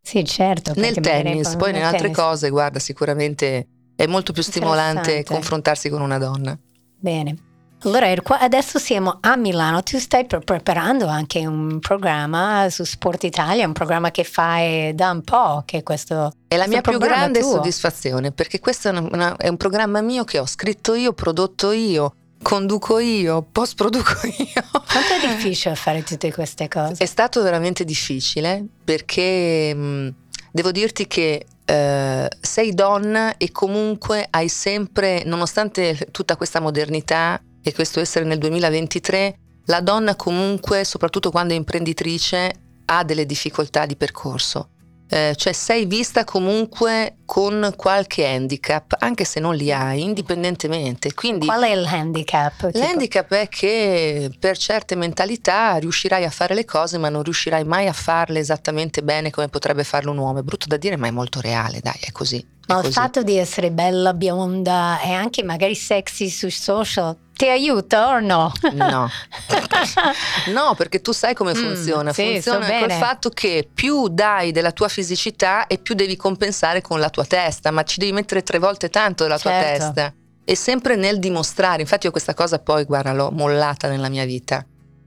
Sì, 0.00 0.24
certo. 0.24 0.72
Nel 0.76 0.94
tennis, 0.98 1.48
con- 1.48 1.56
poi 1.58 1.72
nel 1.72 1.80
nelle 1.82 1.84
altre 1.92 2.08
tennis. 2.10 2.16
cose, 2.16 2.48
guarda, 2.48 2.78
sicuramente 2.78 3.66
è 3.96 4.06
molto 4.06 4.32
più 4.32 4.42
stimolante 4.42 5.22
confrontarsi 5.24 5.90
con 5.90 6.00
una 6.00 6.16
donna. 6.16 6.58
Bene. 6.98 7.36
Allora, 7.84 8.08
adesso 8.40 8.78
siamo 8.78 9.18
a 9.20 9.36
Milano, 9.36 9.82
tu 9.82 9.98
stai 9.98 10.24
pre- 10.24 10.38
preparando 10.40 11.06
anche 11.06 11.46
un 11.46 11.80
programma 11.80 12.66
su 12.70 12.82
Sport 12.82 13.24
Italia, 13.24 13.66
un 13.66 13.74
programma 13.74 14.10
che 14.10 14.24
fai 14.24 14.94
da 14.94 15.10
un 15.10 15.20
po', 15.20 15.64
che 15.66 15.82
questo... 15.82 16.32
È 16.48 16.56
la 16.56 16.66
mia 16.66 16.80
più 16.80 16.96
grande 16.96 17.40
tuo. 17.40 17.50
soddisfazione 17.50 18.32
perché 18.32 18.58
questo 18.58 18.88
è, 18.88 18.96
una- 18.96 19.36
è 19.36 19.48
un 19.48 19.58
programma 19.58 20.00
mio 20.00 20.24
che 20.24 20.38
ho 20.38 20.46
scritto 20.46 20.94
io, 20.94 21.12
prodotto 21.12 21.72
io, 21.72 22.14
conduco 22.42 22.98
io, 23.00 23.44
post 23.52 23.74
produco 23.74 24.12
io. 24.24 24.62
Quanto 24.70 25.12
è 25.22 25.34
difficile 25.34 25.74
fare 25.74 26.02
tutte 26.02 26.32
queste 26.32 26.68
cose? 26.68 27.02
È 27.02 27.06
stato 27.06 27.42
veramente 27.42 27.84
difficile 27.84 28.64
perché 28.82 29.74
mh, 29.74 30.14
devo 30.54 30.70
dirti 30.70 31.08
che 31.08 31.46
eh, 31.64 32.30
sei 32.40 32.74
donna 32.74 33.36
e 33.38 33.50
comunque 33.50 34.24
hai 34.30 34.48
sempre, 34.48 35.24
nonostante 35.24 36.06
tutta 36.12 36.36
questa 36.36 36.60
modernità 36.60 37.42
e 37.60 37.74
questo 37.74 37.98
essere 37.98 38.24
nel 38.24 38.38
2023, 38.38 39.38
la 39.66 39.80
donna 39.80 40.14
comunque, 40.14 40.84
soprattutto 40.84 41.32
quando 41.32 41.54
è 41.54 41.56
imprenditrice, 41.56 42.52
ha 42.84 43.02
delle 43.02 43.26
difficoltà 43.26 43.84
di 43.84 43.96
percorso. 43.96 44.68
Eh, 45.14 45.36
cioè 45.36 45.52
sei 45.52 45.86
vista 45.86 46.24
comunque 46.24 47.18
con 47.24 47.72
qualche 47.76 48.26
handicap, 48.26 48.96
anche 48.98 49.22
se 49.24 49.38
non 49.38 49.54
li 49.54 49.70
hai, 49.72 50.02
indipendentemente. 50.02 51.14
Quindi 51.14 51.46
Qual 51.46 51.62
è 51.62 51.70
il 51.70 51.84
handicap? 51.84 52.66
Tipo- 52.72 52.78
L'handicap 52.78 53.32
è 53.32 53.48
che 53.48 54.30
per 54.36 54.58
certe 54.58 54.96
mentalità 54.96 55.76
riuscirai 55.76 56.24
a 56.24 56.30
fare 56.30 56.54
le 56.54 56.64
cose, 56.64 56.98
ma 56.98 57.10
non 57.10 57.22
riuscirai 57.22 57.62
mai 57.62 57.86
a 57.86 57.92
farle 57.92 58.40
esattamente 58.40 59.02
bene 59.04 59.30
come 59.30 59.48
potrebbe 59.48 59.84
farlo 59.84 60.10
un 60.10 60.18
uomo. 60.18 60.40
È 60.40 60.42
brutto 60.42 60.66
da 60.66 60.76
dire, 60.76 60.96
ma 60.96 61.06
è 61.06 61.12
molto 61.12 61.40
reale, 61.40 61.78
dai, 61.80 61.98
è 62.00 62.10
così. 62.10 62.38
è 62.40 62.44
Ma 62.66 62.78
il 62.78 62.80
così. 62.80 62.92
fatto 62.94 63.22
di 63.22 63.36
essere 63.36 63.70
bella, 63.70 64.14
bionda 64.14 65.00
e 65.00 65.12
anche 65.12 65.44
magari 65.44 65.76
sexy 65.76 66.28
sui 66.28 66.50
social 66.50 67.16
ti 67.36 67.48
aiuta 67.48 68.08
o 68.08 68.20
no? 68.20 68.52
No. 68.72 69.10
No, 70.52 70.74
perché 70.74 71.00
tu 71.00 71.12
sai 71.12 71.34
come 71.34 71.52
Mm, 71.52 71.56
funziona. 71.56 72.12
sì, 72.12 72.32
funziona 72.34 72.66
so 72.66 72.72
col 72.78 72.90
fatto 72.92 73.30
che 73.30 73.68
più 73.72 74.08
dai 74.08 74.52
della 74.52 74.72
tua 74.72 74.88
fisicità 74.88 75.66
e 75.66 75.78
più 75.78 75.94
devi 75.94 76.16
compensare 76.16 76.80
con 76.80 76.98
la 77.00 77.10
tua 77.10 77.24
testa, 77.24 77.70
ma 77.70 77.82
ci 77.82 77.98
devi 77.98 78.12
mettere 78.12 78.42
tre 78.42 78.58
volte 78.58 78.88
tanto 78.90 79.22
della 79.24 79.38
tua 79.38 79.50
Certo. 79.50 79.84
testa. 79.92 80.14
E 80.44 80.56
sempre 80.56 80.96
nel 80.96 81.18
dimostrare, 81.18 81.82
infatti 81.82 82.06
io 82.06 82.12
questa 82.12 82.34
cosa 82.34 82.58
poi, 82.58 82.84
guarda, 82.84 83.12
l'ho 83.12 83.30
mollata 83.30 83.88
nella 83.88 84.08
mia 84.08 84.24
vita. 84.24 84.64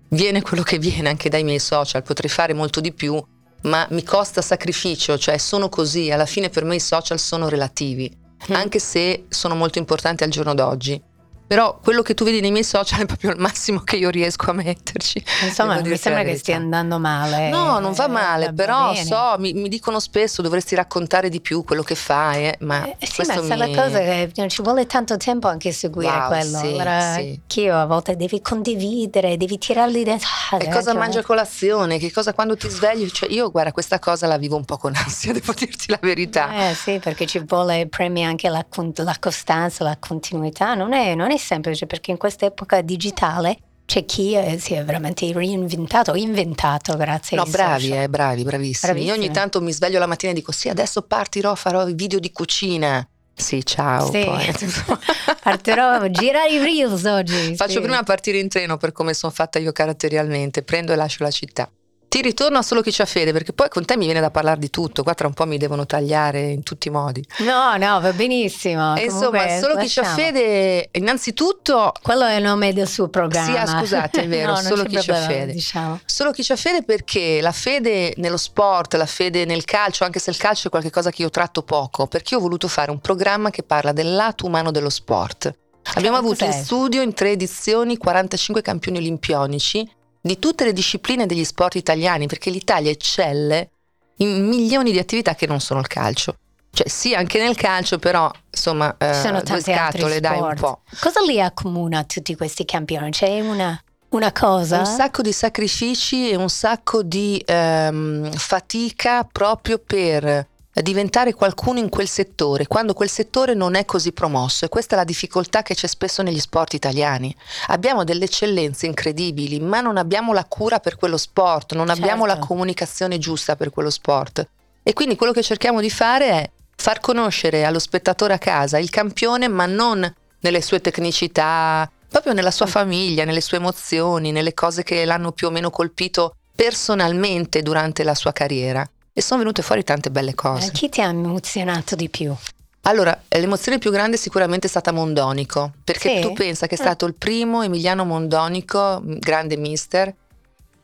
Viene 0.09 0.41
quello 0.41 0.63
che 0.63 0.77
viene 0.79 1.09
anche 1.09 1.29
dai 1.29 1.43
miei 1.43 1.59
social, 1.59 2.01
potrei 2.03 2.29
fare 2.29 2.53
molto 2.53 2.79
di 2.79 2.93
più, 2.93 3.21
ma 3.63 3.85
mi 3.91 4.03
costa 4.03 4.41
sacrificio, 4.41 5.17
cioè 5.17 5.37
sono 5.37 5.69
così, 5.69 6.09
alla 6.11 6.25
fine 6.25 6.49
per 6.49 6.63
me 6.63 6.75
i 6.75 6.79
social 6.79 7.19
sono 7.19 7.49
relativi, 7.49 8.25
Mm. 8.51 8.53
anche 8.55 8.79
se 8.79 9.25
sono 9.29 9.55
molto 9.55 9.79
importanti 9.79 10.23
al 10.23 10.29
giorno 10.29 10.53
d'oggi. 10.53 11.01
Però 11.47 11.79
quello 11.81 12.01
che 12.01 12.13
tu 12.13 12.25
vedi 12.25 12.41
nei 12.41 12.51
miei 12.51 12.65
social 12.65 13.01
è 13.01 13.05
proprio 13.05 13.31
il 13.31 13.39
massimo 13.39 13.79
che 13.79 13.95
io 13.95 14.09
riesco 14.09 14.51
a 14.51 14.53
metterci. 14.53 15.23
Insomma, 15.45 15.79
mi 15.81 15.95
sembra 15.95 16.23
che 16.23 16.35
stia 16.35 16.57
andando 16.57 16.99
male. 16.99 17.49
No, 17.49 17.79
non 17.79 17.93
va 17.93 18.09
male, 18.09 18.47
eh, 18.47 18.53
però 18.53 18.91
bene. 18.91 19.05
so, 19.05 19.35
mi, 19.39 19.53
mi, 19.53 19.69
dicono 19.69 20.01
spesso 20.01 20.41
dovresti 20.41 20.75
raccontare 20.75 21.29
di 21.29 21.39
più 21.39 21.63
quello 21.63 21.83
che 21.83 21.95
fai. 21.95 22.47
Eh, 22.47 22.57
ma 22.59 22.85
eh, 22.85 23.05
sì, 23.05 23.23
ma 23.25 23.41
mi... 23.41 23.55
la 23.55 23.81
cosa 23.81 23.99
che 23.99 24.31
ci 24.49 24.61
vuole 24.61 24.85
tanto 24.87 25.15
tempo 25.15 25.47
anche 25.47 25.71
seguire 25.71 26.17
wow, 26.17 26.27
quello. 26.27 26.57
Sì, 26.57 26.65
allora, 26.65 27.13
sì. 27.13 27.41
Io 27.61 27.75
a 27.77 27.85
volte 27.85 28.17
devi 28.17 28.41
condividere, 28.41 29.37
devi 29.37 29.57
tirarli 29.57 30.03
dentro. 30.03 30.27
Ah, 30.51 30.57
e 30.57 30.65
cosa 30.67 30.91
cioè... 30.91 30.99
mangi 30.99 31.17
a 31.17 31.23
colazione? 31.23 31.97
Che 31.97 32.11
cosa 32.11 32.33
quando 32.33 32.57
ti 32.57 32.67
svegli? 32.67 33.09
Cioè, 33.09 33.31
io 33.31 33.49
guarda, 33.49 33.71
questa 33.71 33.99
cosa 33.99 34.27
la 34.27 34.37
vivo 34.37 34.57
un 34.57 34.65
po' 34.65 34.77
con 34.77 34.93
ansia, 34.95 35.31
devo 35.33 35.53
dirti 35.53 35.85
la 35.87 35.99
verità. 36.01 36.69
Eh 36.69 36.75
sì, 36.75 36.99
perché 36.99 37.25
ci 37.25 37.39
vuole 37.39 37.87
premi 37.87 38.25
anche 38.25 38.49
la, 38.49 38.65
la 38.95 39.15
costanza, 39.17 39.85
la 39.85 39.95
continuità. 39.97 40.73
Non 40.73 40.91
è, 40.91 41.15
non 41.15 41.31
è 41.31 41.36
semplice 41.37 41.85
perché 41.85 42.11
in 42.11 42.17
questa 42.17 42.45
epoca 42.45 42.81
digitale 42.81 43.57
c'è 43.87 44.05
chi 44.05 44.35
eh, 44.35 44.59
si 44.59 44.73
è 44.73 44.83
veramente 44.83 45.31
reinventato, 45.31 46.13
inventato 46.15 46.97
grazie 46.97 47.37
no, 47.37 47.43
ai 47.43 47.49
bravi. 47.49 47.89
Eh, 47.91 48.09
bravi, 48.09 48.43
bravissimi. 48.43 48.91
bravissimi. 48.91 49.05
Io 49.05 49.13
ogni 49.13 49.31
tanto 49.31 49.61
mi 49.61 49.71
sveglio 49.71 49.97
la 49.97 50.07
mattina 50.07 50.33
e 50.33 50.35
dico 50.35 50.51
sì, 50.51 50.67
adesso 50.67 51.03
partirò, 51.03 51.55
farò 51.55 51.87
i 51.87 51.93
video 51.93 52.19
di 52.19 52.31
cucina. 52.31 53.07
Sì, 53.33 53.63
ciao. 53.65 54.11
Sì. 54.11 54.25
Partirò 55.41 56.05
girare 56.09 56.51
i 56.51 56.57
reels 56.57 57.05
oggi. 57.05 57.55
Faccio 57.55 57.73
sì. 57.73 57.81
prima 57.81 58.03
partire 58.03 58.39
in 58.39 58.49
treno 58.49 58.75
per 58.75 58.91
come 58.91 59.13
sono 59.13 59.31
fatta 59.31 59.57
io 59.57 59.71
caratterialmente, 59.71 60.63
prendo 60.63 60.91
e 60.91 60.95
lascio 60.97 61.23
la 61.23 61.31
città. 61.31 61.71
Ti 62.09 62.21
ritorno 62.21 62.57
a 62.57 62.61
solo 62.61 62.81
chi 62.81 62.91
c'ha 62.91 63.05
fede, 63.05 63.33
perché 63.33 63.51
poi 63.51 63.67
con 63.67 63.83
te 63.83 63.97
mi 63.97 64.05
viene 64.05 64.21
da 64.21 64.31
parlare 64.31 64.59
di 64.59 64.69
tutto. 64.69 65.03
Qua 65.03 65.13
tra 65.13 65.27
un 65.27 65.33
po' 65.33 65.45
mi 65.45 65.57
devono 65.57 65.85
tagliare 65.85 66.41
in 66.47 66.63
tutti 66.63 66.87
i 66.87 66.91
modi. 66.91 67.25
No, 67.39 67.75
no, 67.75 67.99
va 67.99 68.13
benissimo. 68.13 68.95
E 68.95 69.05
insomma, 69.05 69.59
solo 69.59 69.75
chi 69.75 69.87
c'ha 69.89 70.03
fede, 70.03 70.89
innanzitutto. 70.93 71.91
Quello 72.01 72.25
è 72.25 72.35
il 72.35 72.43
nome 72.43 72.71
del 72.71 72.87
suo 72.87 73.09
programma. 73.09 73.65
Sì, 73.65 73.77
scusate, 73.77 74.21
è 74.21 74.27
vero, 74.29 74.53
no, 74.53 74.61
solo 74.61 74.83
chi 74.85 74.95
c'ha 74.95 75.15
fede. 75.15 75.51
Diciamo. 75.51 75.99
Solo 76.05 76.31
chi 76.31 76.43
c'ha 76.43 76.55
fede 76.55 76.83
perché 76.83 77.41
la 77.41 77.51
fede 77.51 78.13
nello 78.17 78.37
sport, 78.37 78.93
la 78.93 79.05
fede 79.05 79.43
nel 79.43 79.65
calcio, 79.65 80.05
anche 80.05 80.19
se 80.19 80.29
il 80.29 80.37
calcio 80.37 80.67
è 80.67 80.69
qualcosa 80.69 81.11
che 81.11 81.23
io 81.23 81.29
tratto 81.29 81.63
poco, 81.63 82.07
perché 82.07 82.35
io 82.35 82.39
ho 82.39 82.43
voluto 82.43 82.69
fare 82.69 82.89
un 82.89 82.99
programma 82.99 83.49
che 83.49 83.63
parla 83.63 83.91
del 83.91 84.15
lato 84.15 84.45
umano 84.45 84.71
dello 84.71 84.89
sport. 84.89 85.53
Abbiamo 85.95 86.17
avuto 86.17 86.43
in 86.45 86.51
studio 86.51 87.01
in 87.01 87.13
tre 87.13 87.31
edizioni 87.31 87.97
45 87.97 88.61
campioni 88.61 88.97
olimpionici 88.97 89.89
di 90.27 90.39
tutte 90.39 90.65
le 90.65 90.73
discipline 90.73 91.25
degli 91.25 91.43
sport 91.43 91.75
italiani, 91.75 92.27
perché 92.27 92.49
l'Italia 92.49 92.91
eccelle 92.91 93.69
in 94.17 94.47
milioni 94.47 94.91
di 94.91 94.99
attività 94.99 95.35
che 95.35 95.47
non 95.47 95.59
sono 95.59 95.79
il 95.79 95.87
calcio. 95.87 96.37
Cioè 96.71 96.87
sì, 96.87 97.15
anche 97.15 97.39
nel 97.39 97.55
calcio, 97.55 97.97
però 97.97 98.31
insomma, 98.51 98.95
Ci 98.99 99.13
sono 99.13 99.39
eh, 99.39 99.43
due 99.43 99.61
scatole, 99.61 100.19
dai 100.19 100.39
un 100.39 100.55
po'. 100.55 100.81
Cosa 100.99 101.21
li 101.21 101.41
accomuna 101.41 102.03
tutti 102.03 102.35
questi 102.35 102.65
campioni? 102.65 103.09
C'è 103.09 103.39
una, 103.39 103.81
una 104.09 104.31
cosa? 104.31 104.79
Un 104.79 104.85
sacco 104.85 105.23
di 105.23 105.31
sacrifici 105.31 106.29
e 106.29 106.35
un 106.35 106.49
sacco 106.49 107.01
di 107.01 107.41
ehm, 107.43 108.31
fatica 108.31 109.23
proprio 109.23 109.79
per 109.79 110.47
diventare 110.81 111.33
qualcuno 111.33 111.79
in 111.79 111.89
quel 111.89 112.07
settore, 112.07 112.67
quando 112.67 112.93
quel 112.93 113.09
settore 113.09 113.53
non 113.53 113.75
è 113.75 113.85
così 113.85 114.11
promosso 114.11 114.65
e 114.65 114.69
questa 114.69 114.95
è 114.95 114.97
la 114.97 115.03
difficoltà 115.03 115.63
che 115.63 115.73
c'è 115.73 115.87
spesso 115.87 116.21
negli 116.21 116.39
sport 116.39 116.73
italiani. 116.73 117.35
Abbiamo 117.67 118.03
delle 118.03 118.25
eccellenze 118.25 118.85
incredibili, 118.85 119.59
ma 119.59 119.81
non 119.81 119.97
abbiamo 119.97 120.33
la 120.33 120.45
cura 120.45 120.79
per 120.79 120.95
quello 120.95 121.17
sport, 121.17 121.73
non 121.73 121.87
certo. 121.87 122.01
abbiamo 122.01 122.25
la 122.25 122.33
certo. 122.33 122.47
comunicazione 122.47 123.17
giusta 123.17 123.55
per 123.55 123.71
quello 123.71 123.89
sport. 123.89 124.47
E 124.83 124.93
quindi 124.93 125.15
quello 125.15 125.33
che 125.33 125.41
cerchiamo 125.41 125.81
di 125.81 125.89
fare 125.89 126.29
è 126.29 126.49
far 126.75 126.99
conoscere 126.99 127.65
allo 127.65 127.79
spettatore 127.79 128.33
a 128.33 128.37
casa 128.37 128.77
il 128.77 128.89
campione, 128.89 129.47
ma 129.47 129.65
non 129.65 130.13
nelle 130.39 130.61
sue 130.61 130.79
tecnicità, 130.79 131.89
proprio 132.07 132.33
nella 132.33 132.51
sua 132.51 132.67
famiglia, 132.67 133.25
nelle 133.25 133.41
sue 133.41 133.57
emozioni, 133.57 134.31
nelle 134.31 134.53
cose 134.53 134.83
che 134.83 135.03
l'hanno 135.05 135.31
più 135.31 135.47
o 135.47 135.49
meno 135.49 135.71
colpito 135.71 136.35
personalmente 136.55 137.61
durante 137.61 138.03
la 138.03 138.15
sua 138.15 138.31
carriera 138.31 138.87
e 139.17 139.21
sono 139.23 139.39
venute 139.39 139.63
fuori 139.63 139.83
tante 139.83 140.11
belle 140.11 140.35
cose. 140.35 140.67
Eh, 140.67 140.71
chi 140.71 140.89
ti 140.89 141.01
ha 141.01 141.07
emozionato 141.07 141.95
di 141.95 142.07
più? 142.07 142.35
Allora, 142.81 143.19
l'emozione 143.29 143.79
più 143.79 143.89
grande 143.89 144.15
sicuramente 144.15 144.67
è 144.67 144.69
stata 144.69 144.91
Mondonico, 144.91 145.73
perché 145.83 146.17
sì? 146.17 146.21
tu 146.21 146.33
pensa 146.33 146.67
che 146.67 146.75
è 146.75 146.77
stato 146.77 147.07
il 147.07 147.15
primo 147.15 147.63
Emiliano 147.63 148.05
Mondonico, 148.05 149.01
grande 149.03 149.57
mister, 149.57 150.13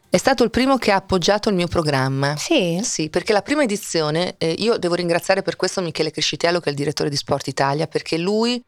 è 0.10 0.18
stato 0.18 0.44
il 0.44 0.50
primo 0.50 0.78
che 0.78 0.92
ha 0.92 0.96
appoggiato 0.96 1.50
il 1.50 1.56
mio 1.56 1.68
programma. 1.68 2.36
Sì? 2.36 2.82
Sì, 2.82 3.10
perché 3.10 3.34
la 3.34 3.44
prima 3.44 3.62
edizione, 3.62 4.34
eh, 4.40 4.56
io 4.58 4.78
devo 4.78 4.96
ringraziare 4.96 5.44
per 5.44 5.56
questo 5.56 5.82
Michele 5.82 6.10
Crescitello 6.10 6.60
che 6.60 6.70
è 6.70 6.72
il 6.72 6.76
direttore 6.76 7.12
di 7.12 7.16
Sport 7.16 7.46
Italia, 7.46 7.86
perché 7.86 8.18
lui 8.18 8.60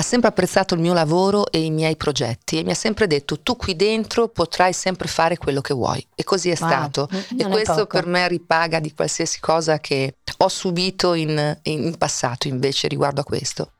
ha 0.00 0.02
sempre 0.02 0.30
apprezzato 0.30 0.72
il 0.74 0.80
mio 0.80 0.94
lavoro 0.94 1.50
e 1.50 1.62
i 1.62 1.70
miei 1.70 1.94
progetti 1.94 2.58
e 2.58 2.64
mi 2.64 2.70
ha 2.70 2.74
sempre 2.74 3.06
detto 3.06 3.40
tu 3.40 3.56
qui 3.56 3.76
dentro 3.76 4.28
potrai 4.28 4.72
sempre 4.72 5.06
fare 5.08 5.36
quello 5.36 5.60
che 5.60 5.74
vuoi 5.74 6.04
e 6.14 6.24
così 6.24 6.48
è 6.48 6.56
wow, 6.58 6.68
stato 6.68 7.08
e 7.36 7.44
questo 7.46 7.86
per 7.86 8.06
me 8.06 8.26
ripaga 8.26 8.80
di 8.80 8.94
qualsiasi 8.94 9.40
cosa 9.40 9.78
che 9.78 10.16
ho 10.38 10.48
subito 10.48 11.12
in, 11.12 11.58
in 11.64 11.96
passato 11.98 12.48
invece 12.48 12.88
riguardo 12.88 13.20
a 13.20 13.24
questo. 13.24 13.72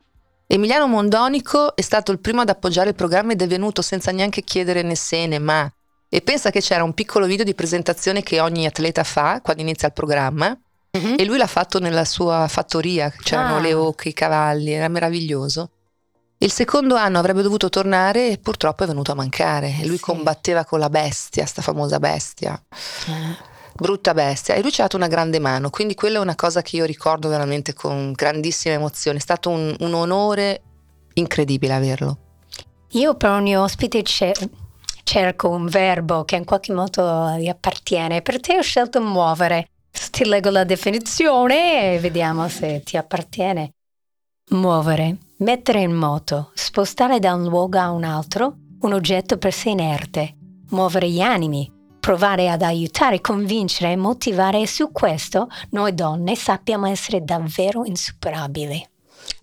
Emiliano 0.46 0.86
Mondonico 0.88 1.74
è 1.74 1.80
stato 1.80 2.12
il 2.12 2.18
primo 2.18 2.42
ad 2.42 2.50
appoggiare 2.50 2.90
il 2.90 2.94
programma 2.94 3.32
ed 3.32 3.40
è 3.40 3.46
venuto 3.46 3.80
senza 3.80 4.10
neanche 4.10 4.42
chiedere 4.42 4.82
né 4.82 4.96
se 4.96 5.26
né 5.26 5.38
ma 5.38 5.72
e 6.06 6.20
pensa 6.20 6.50
che 6.50 6.60
c'era 6.60 6.84
un 6.84 6.92
piccolo 6.92 7.24
video 7.24 7.44
di 7.44 7.54
presentazione 7.54 8.22
che 8.22 8.40
ogni 8.40 8.66
atleta 8.66 9.04
fa 9.04 9.40
quando 9.40 9.62
inizia 9.62 9.88
il 9.88 9.94
programma 9.94 10.54
mm-hmm. 10.98 11.14
e 11.16 11.24
lui 11.24 11.38
l'ha 11.38 11.46
fatto 11.46 11.78
nella 11.78 12.04
sua 12.04 12.46
fattoria, 12.46 13.10
c'erano 13.10 13.56
ah. 13.56 13.60
le 13.60 13.72
oche, 13.72 14.10
i 14.10 14.12
cavalli, 14.12 14.72
era 14.72 14.88
meraviglioso. 14.88 15.70
Il 16.42 16.50
secondo 16.50 16.94
anno 16.94 17.18
avrebbe 17.18 17.42
dovuto 17.42 17.68
tornare 17.68 18.30
e 18.30 18.38
purtroppo 18.38 18.84
è 18.84 18.86
venuto 18.86 19.12
a 19.12 19.14
mancare. 19.14 19.80
Lui 19.82 19.98
sì. 19.98 20.02
combatteva 20.02 20.64
con 20.64 20.78
la 20.78 20.88
bestia, 20.88 21.44
sta 21.44 21.60
famosa 21.60 21.98
bestia. 21.98 22.58
Eh. 23.08 23.36
Brutta 23.74 24.14
bestia. 24.14 24.54
E 24.54 24.62
lui 24.62 24.72
ci 24.72 24.80
ha 24.80 24.84
dato 24.84 24.96
una 24.96 25.06
grande 25.06 25.38
mano. 25.38 25.68
Quindi 25.68 25.94
quella 25.94 26.16
è 26.16 26.22
una 26.22 26.36
cosa 26.36 26.62
che 26.62 26.76
io 26.76 26.86
ricordo 26.86 27.28
veramente 27.28 27.74
con 27.74 28.12
grandissima 28.12 28.72
emozione. 28.72 29.18
È 29.18 29.20
stato 29.20 29.50
un, 29.50 29.76
un 29.80 29.92
onore 29.92 30.62
incredibile 31.12 31.74
averlo. 31.74 32.18
Io 32.92 33.14
per 33.16 33.32
ogni 33.32 33.54
ospite 33.54 34.02
cer- 34.02 34.48
cerco 35.04 35.50
un 35.50 35.66
verbo 35.66 36.24
che 36.24 36.36
in 36.36 36.46
qualche 36.46 36.72
modo 36.72 37.36
gli 37.36 37.48
appartiene. 37.48 38.22
Per 38.22 38.40
te 38.40 38.56
ho 38.56 38.62
scelto 38.62 38.98
muovere. 39.02 39.68
Ti 40.10 40.24
leggo 40.24 40.48
la 40.48 40.64
definizione 40.64 41.96
e 41.96 41.98
vediamo 41.98 42.48
se 42.48 42.80
ti 42.82 42.96
appartiene. 42.96 43.74
Muovere 44.52 45.28
Mettere 45.40 45.80
in 45.80 45.94
moto, 45.94 46.50
spostare 46.52 47.18
da 47.18 47.32
un 47.32 47.44
luogo 47.44 47.78
a 47.78 47.90
un 47.92 48.04
altro 48.04 48.56
un 48.80 48.92
oggetto 48.92 49.38
per 49.38 49.54
sé 49.54 49.70
inerte, 49.70 50.36
muovere 50.68 51.08
gli 51.08 51.20
animi, 51.20 51.70
provare 51.98 52.50
ad 52.50 52.60
aiutare, 52.60 53.22
convincere 53.22 53.92
e 53.92 53.96
motivare 53.96 54.60
e 54.60 54.66
su 54.66 54.92
questo 54.92 55.48
noi 55.70 55.94
donne 55.94 56.36
sappiamo 56.36 56.86
essere 56.86 57.24
davvero 57.24 57.86
insuperabili. 57.86 58.86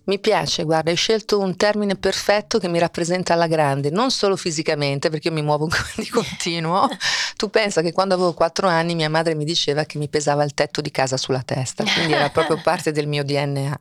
Mi 0.04 0.20
piace, 0.20 0.62
guarda, 0.62 0.90
hai 0.90 0.96
scelto 0.96 1.40
un 1.40 1.56
termine 1.56 1.96
perfetto 1.96 2.60
che 2.60 2.68
mi 2.68 2.78
rappresenta 2.78 3.32
alla 3.32 3.48
grande, 3.48 3.90
non 3.90 4.12
solo 4.12 4.36
fisicamente, 4.36 5.10
perché 5.10 5.28
io 5.28 5.34
mi 5.34 5.42
muovo 5.42 5.66
di 5.96 6.08
continuo. 6.08 6.88
tu 7.34 7.50
pensa 7.50 7.82
che 7.82 7.90
quando 7.90 8.14
avevo 8.14 8.34
quattro 8.34 8.68
anni 8.68 8.94
mia 8.94 9.10
madre 9.10 9.34
mi 9.34 9.44
diceva 9.44 9.82
che 9.82 9.98
mi 9.98 10.08
pesava 10.08 10.44
il 10.44 10.54
tetto 10.54 10.80
di 10.80 10.92
casa 10.92 11.16
sulla 11.16 11.42
testa, 11.42 11.82
quindi 11.82 12.12
era 12.12 12.30
proprio 12.30 12.58
parte 12.62 12.92
del 12.92 13.08
mio 13.08 13.24
DNA. 13.24 13.80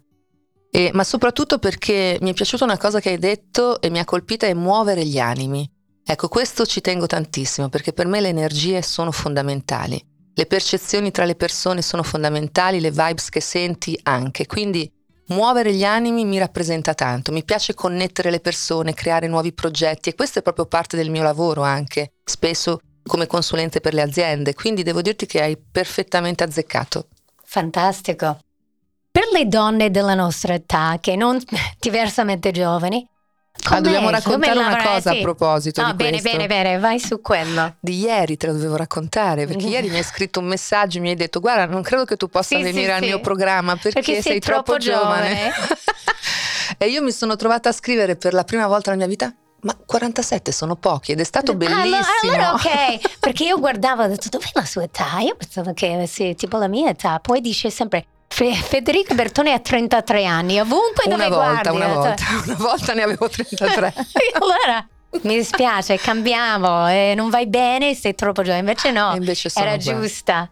E, 0.70 0.92
ma 0.94 1.04
soprattutto 1.04 1.60
perché 1.60 2.18
mi 2.22 2.32
è 2.32 2.34
piaciuta 2.34 2.64
una 2.64 2.78
cosa 2.78 3.00
che 3.00 3.10
hai 3.10 3.18
detto 3.18 3.82
e 3.82 3.90
mi 3.90 4.00
ha 4.00 4.06
colpita 4.06 4.46
è 4.46 4.54
muovere 4.54 5.06
gli 5.06 5.20
animi. 5.20 5.70
Ecco, 6.06 6.28
questo 6.28 6.66
ci 6.66 6.82
tengo 6.82 7.06
tantissimo 7.06 7.70
perché 7.70 7.94
per 7.94 8.06
me 8.08 8.22
le 8.22 8.30
energie 8.30 8.82
sono 8.82 9.12
fondamentali. 9.12 10.02
Le 10.34 10.46
percezioni 10.46 11.12
tra 11.12 11.26
le 11.26 11.36
persone 11.36 11.82
sono 11.82 12.04
fondamentali, 12.04 12.80
le 12.80 12.92
vibes 12.92 13.30
che 13.30 13.42
senti 13.42 14.00
anche. 14.04 14.46
Quindi 14.46 14.90
muovere 15.28 15.74
gli 15.74 15.84
animi 15.84 16.26
mi 16.26 16.38
rappresenta 16.38 16.94
tanto. 16.94 17.32
Mi 17.32 17.44
piace 17.44 17.74
connettere 17.74 18.30
le 18.30 18.40
persone, 18.40 18.94
creare 18.94 19.28
nuovi 19.28 19.52
progetti 19.52 20.10
e 20.10 20.16
questo 20.16 20.40
è 20.40 20.42
proprio 20.44 20.68
parte 20.68 20.96
del 20.96 21.10
mio 21.10 21.24
lavoro 21.24 21.64
anche, 21.64 22.12
spesso 22.24 22.80
come 23.04 23.26
consulente 23.26 23.82
per 23.82 23.94
le 23.94 24.02
aziende. 24.02 24.54
Quindi 24.54 24.84
devo 24.84 25.02
dirti 25.02 25.26
che 25.26 25.42
hai 25.42 25.58
perfettamente 25.58 26.44
azzeccato. 26.44 27.08
Fantastico. 27.44 28.40
Le 29.38 29.48
donne 29.48 29.91
della 29.91 30.15
nostra 30.15 30.56
età, 30.56 30.98
che 31.00 31.15
non 31.15 31.39
diversamente 31.79 32.50
giovani, 32.50 33.08
Ah, 33.70 33.82
dobbiamo 33.82 34.10
raccontare 34.10 34.58
una 34.58 34.77
cosa 34.82 35.12
sì. 35.12 35.17
a 35.17 35.22
proposito 35.22 35.82
no, 35.82 35.89
di 35.89 35.96
bene, 35.96 36.22
questo. 36.22 36.29
Bene, 36.29 36.48
bene, 36.48 36.79
vai 36.79 37.00
su 37.00 37.22
quello. 37.22 37.75
Di 37.79 38.00
ieri 38.00 38.38
te 38.38 38.48
lo 38.48 38.53
dovevo 38.53 38.77
raccontare, 38.77 39.46
perché 39.46 39.65
ieri 39.67 39.89
mi 39.89 39.98
hai 39.98 40.03
scritto 40.03 40.39
un 40.39 40.46
messaggio 40.46 40.98
e 40.98 41.01
mi 41.01 41.10
hai 41.10 41.15
detto 41.15 41.39
guarda, 41.39 41.65
non 41.65 41.82
credo 41.82 42.06
che 42.06 42.15
tu 42.17 42.29
possa 42.29 42.56
sì, 42.56 42.63
venire 42.63 42.86
sì, 42.86 42.91
al 42.91 43.01
mio 43.01 43.20
programma 43.20 43.74
perché, 43.74 44.01
perché 44.01 44.13
sei, 44.13 44.22
sei, 44.24 44.39
troppo, 44.39 44.77
giovane. 44.77 45.36
giovane. 45.36 45.53
e 46.77 46.88
io 46.88 47.03
mi 47.03 47.12
sono 47.12 47.36
trovata 47.36 47.70
a 47.70 47.74
scrivere 47.74 48.15
per 48.15 48.34
la 48.34 48.44
prima 48.44 48.65
volta 48.67 48.91
nella 48.91 49.06
mia 49.06 49.15
vita 49.15 49.34
ma 49.62 49.75
47 49.75 50.51
sono 50.51 50.75
pochi 50.75 51.12
ed 51.12 51.20
è 51.20 51.24
stato 51.24 51.56
bellissimo. 51.56 51.84
Allora, 52.24 52.50
allora 52.50 52.53
ok, 52.53 53.20
perché 53.20 53.44
io 53.44 53.60
guardavo 53.60 54.03
e 54.03 54.06
ho 54.06 54.08
detto 54.10 54.29
dov'è 54.29 54.50
la 54.53 54.65
sua 54.65 54.84
età? 54.84 55.20
Io 55.20 55.36
pensavo 55.36 55.74
che 55.74 55.94
avessi 55.94 56.36
tipo 56.36 56.58
la 56.58 56.67
mia 56.67 56.89
età, 56.89 57.20
poi 57.20 57.41
dice 57.41 57.70
sempre 57.70 58.06
Federica 58.28 59.16
Bertone 59.16 59.54
ha 59.54 59.60
33 59.60 60.26
anni, 60.26 60.60
ovunque 60.60 61.06
una 61.06 61.28
dove 61.28 61.36
volta, 61.36 61.72
guardi. 61.72 61.76
Una 61.76 61.86
eh, 61.86 61.94
volta, 61.94 62.26
una 62.46 62.56
volta 62.58 62.94
ne 62.94 63.02
avevo 63.02 63.30
33. 63.30 63.94
allora 64.40 64.88
mi 65.24 65.36
dispiace, 65.36 65.98
cambiamo, 65.98 66.88
eh, 66.88 67.14
non 67.16 67.30
vai 67.30 67.48
bene, 67.48 67.96
sei 67.96 68.14
troppo 68.14 68.42
giovane. 68.42 68.60
Invece 68.60 68.92
no, 68.92 69.16
invece 69.16 69.50
era 69.54 69.78
guarda. 69.78 70.00
giusta. 70.00 70.52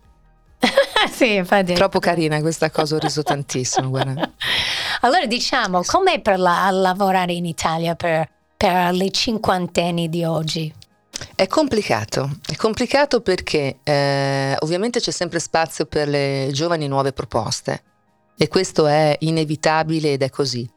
sì, 1.11 1.35
infatti. 1.35 1.73
Troppo 1.73 1.99
carina 1.99 2.39
questa 2.41 2.71
cosa, 2.71 2.95
ho 2.95 2.99
riso 2.99 3.21
tantissimo. 3.21 3.89
Guarda. 3.89 4.31
Allora 5.01 5.25
diciamo, 5.25 5.81
com'è 5.85 6.21
per 6.21 6.39
la, 6.39 6.69
lavorare 6.71 7.33
in 7.33 7.45
Italia 7.45 7.95
per, 7.95 8.27
per 8.55 8.93
le 8.93 9.11
cinquantenni 9.11 10.09
di 10.09 10.23
oggi? 10.23 10.73
È 11.35 11.47
complicato, 11.47 12.37
è 12.49 12.55
complicato 12.55 13.21
perché 13.21 13.79
eh, 13.83 14.55
ovviamente 14.59 14.99
c'è 14.99 15.11
sempre 15.11 15.39
spazio 15.39 15.85
per 15.85 16.07
le 16.07 16.49
giovani 16.51 16.87
nuove 16.87 17.13
proposte 17.13 17.83
e 18.37 18.47
questo 18.47 18.87
è 18.87 19.15
inevitabile 19.19 20.13
ed 20.13 20.21
è 20.21 20.29
così. 20.29 20.69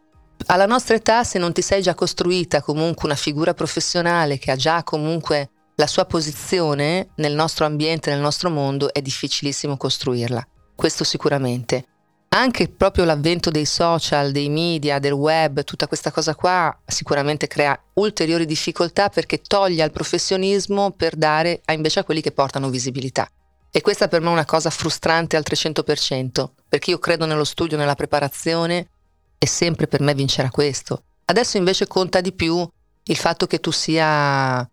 Alla 0.46 0.66
nostra 0.66 0.94
età, 0.94 1.24
se 1.24 1.38
non 1.38 1.52
ti 1.52 1.62
sei 1.62 1.82
già 1.82 1.94
costruita 1.94 2.62
comunque 2.62 3.06
una 3.06 3.16
figura 3.16 3.54
professionale 3.54 4.38
che 4.38 4.50
ha 4.50 4.56
già 4.56 4.82
comunque 4.82 5.50
la 5.74 5.86
sua 5.86 6.06
posizione 6.06 7.10
nel 7.16 7.34
nostro 7.34 7.64
ambiente, 7.64 8.10
nel 8.10 8.20
nostro 8.20 8.50
mondo, 8.50 8.92
è 8.92 9.00
difficilissimo 9.00 9.76
costruirla. 9.76 10.46
Questo 10.74 11.04
sicuramente. 11.04 11.84
Anche 12.30 12.68
proprio 12.68 13.04
l'avvento 13.04 13.50
dei 13.50 13.64
social, 13.64 14.32
dei 14.32 14.50
media, 14.50 14.98
del 14.98 15.12
web, 15.12 15.64
tutta 15.64 15.86
questa 15.86 16.10
cosa 16.10 16.34
qua 16.34 16.76
sicuramente 16.86 17.46
crea 17.46 17.78
ulteriori 17.94 18.44
difficoltà 18.44 19.08
perché 19.08 19.40
toglie 19.40 19.82
al 19.82 19.92
professionismo 19.92 20.90
per 20.90 21.16
dare 21.16 21.62
invece 21.72 22.00
a 22.00 22.04
quelli 22.04 22.20
che 22.20 22.32
portano 22.32 22.68
visibilità. 22.68 23.28
E 23.70 23.80
questa 23.80 24.08
per 24.08 24.20
me 24.20 24.28
è 24.28 24.32
una 24.32 24.44
cosa 24.44 24.70
frustrante 24.70 25.36
al 25.36 25.44
300%, 25.48 26.48
perché 26.68 26.90
io 26.90 26.98
credo 26.98 27.24
nello 27.24 27.44
studio, 27.44 27.76
nella 27.76 27.94
preparazione 27.94 28.88
e 29.38 29.46
sempre 29.46 29.86
per 29.86 30.00
me 30.00 30.14
vincerà 30.14 30.50
questo. 30.50 31.04
Adesso 31.24 31.56
invece 31.56 31.86
conta 31.86 32.20
di 32.20 32.32
più 32.32 32.66
il 33.04 33.16
fatto 33.16 33.46
che 33.46 33.58
tu 33.60 33.70
sia 33.70 34.68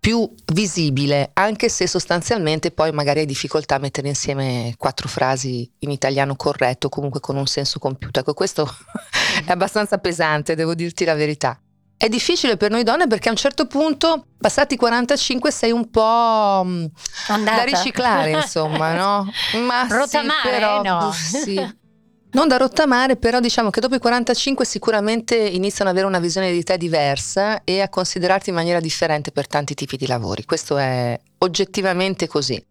più 0.00 0.28
visibile, 0.54 1.30
anche 1.34 1.68
se 1.68 1.86
sostanzialmente 1.86 2.70
poi 2.70 2.90
magari 2.90 3.20
hai 3.20 3.26
difficoltà 3.26 3.74
a 3.74 3.78
mettere 3.78 4.08
insieme 4.08 4.74
quattro 4.78 5.08
frasi 5.08 5.70
in 5.80 5.90
italiano 5.90 6.36
corretto, 6.36 6.88
comunque 6.88 7.20
con 7.20 7.36
un 7.36 7.46
senso 7.46 7.78
compiuto. 7.78 8.20
Ecco, 8.20 8.32
questo 8.32 8.64
è 9.44 9.50
abbastanza 9.50 9.98
pesante, 9.98 10.54
devo 10.54 10.74
dirti 10.74 11.04
la 11.04 11.14
verità. 11.14 11.60
È 11.98 12.08
difficile 12.08 12.56
per 12.56 12.70
noi 12.70 12.82
donne 12.82 13.06
perché 13.08 13.28
a 13.28 13.32
un 13.32 13.36
certo 13.36 13.66
punto, 13.66 14.28
passati 14.40 14.74
45, 14.76 15.50
sei 15.50 15.70
un 15.70 15.90
po' 15.90 16.62
mm, 16.64 16.84
Andata. 17.28 17.56
da 17.58 17.64
riciclare, 17.64 18.30
insomma, 18.30 18.94
no? 18.96 19.30
Ma 19.66 19.86
Rotamare, 19.86 20.40
sì, 20.42 20.48
però, 20.48 20.82
no. 20.82 21.12
Sì. 21.12 21.78
Non 22.32 22.46
da 22.46 22.56
rottamare, 22.58 23.16
però 23.16 23.40
diciamo 23.40 23.70
che 23.70 23.80
dopo 23.80 23.96
i 23.96 23.98
45 23.98 24.64
sicuramente 24.64 25.34
iniziano 25.36 25.90
ad 25.90 25.96
avere 25.96 26.08
una 26.08 26.20
visione 26.20 26.52
di 26.52 26.62
te 26.62 26.76
diversa 26.76 27.64
e 27.64 27.80
a 27.80 27.88
considerarti 27.88 28.50
in 28.50 28.54
maniera 28.54 28.78
differente 28.78 29.32
per 29.32 29.48
tanti 29.48 29.74
tipi 29.74 29.96
di 29.96 30.06
lavori. 30.06 30.44
Questo 30.44 30.78
è 30.78 31.18
oggettivamente 31.38 32.28
così. 32.28 32.62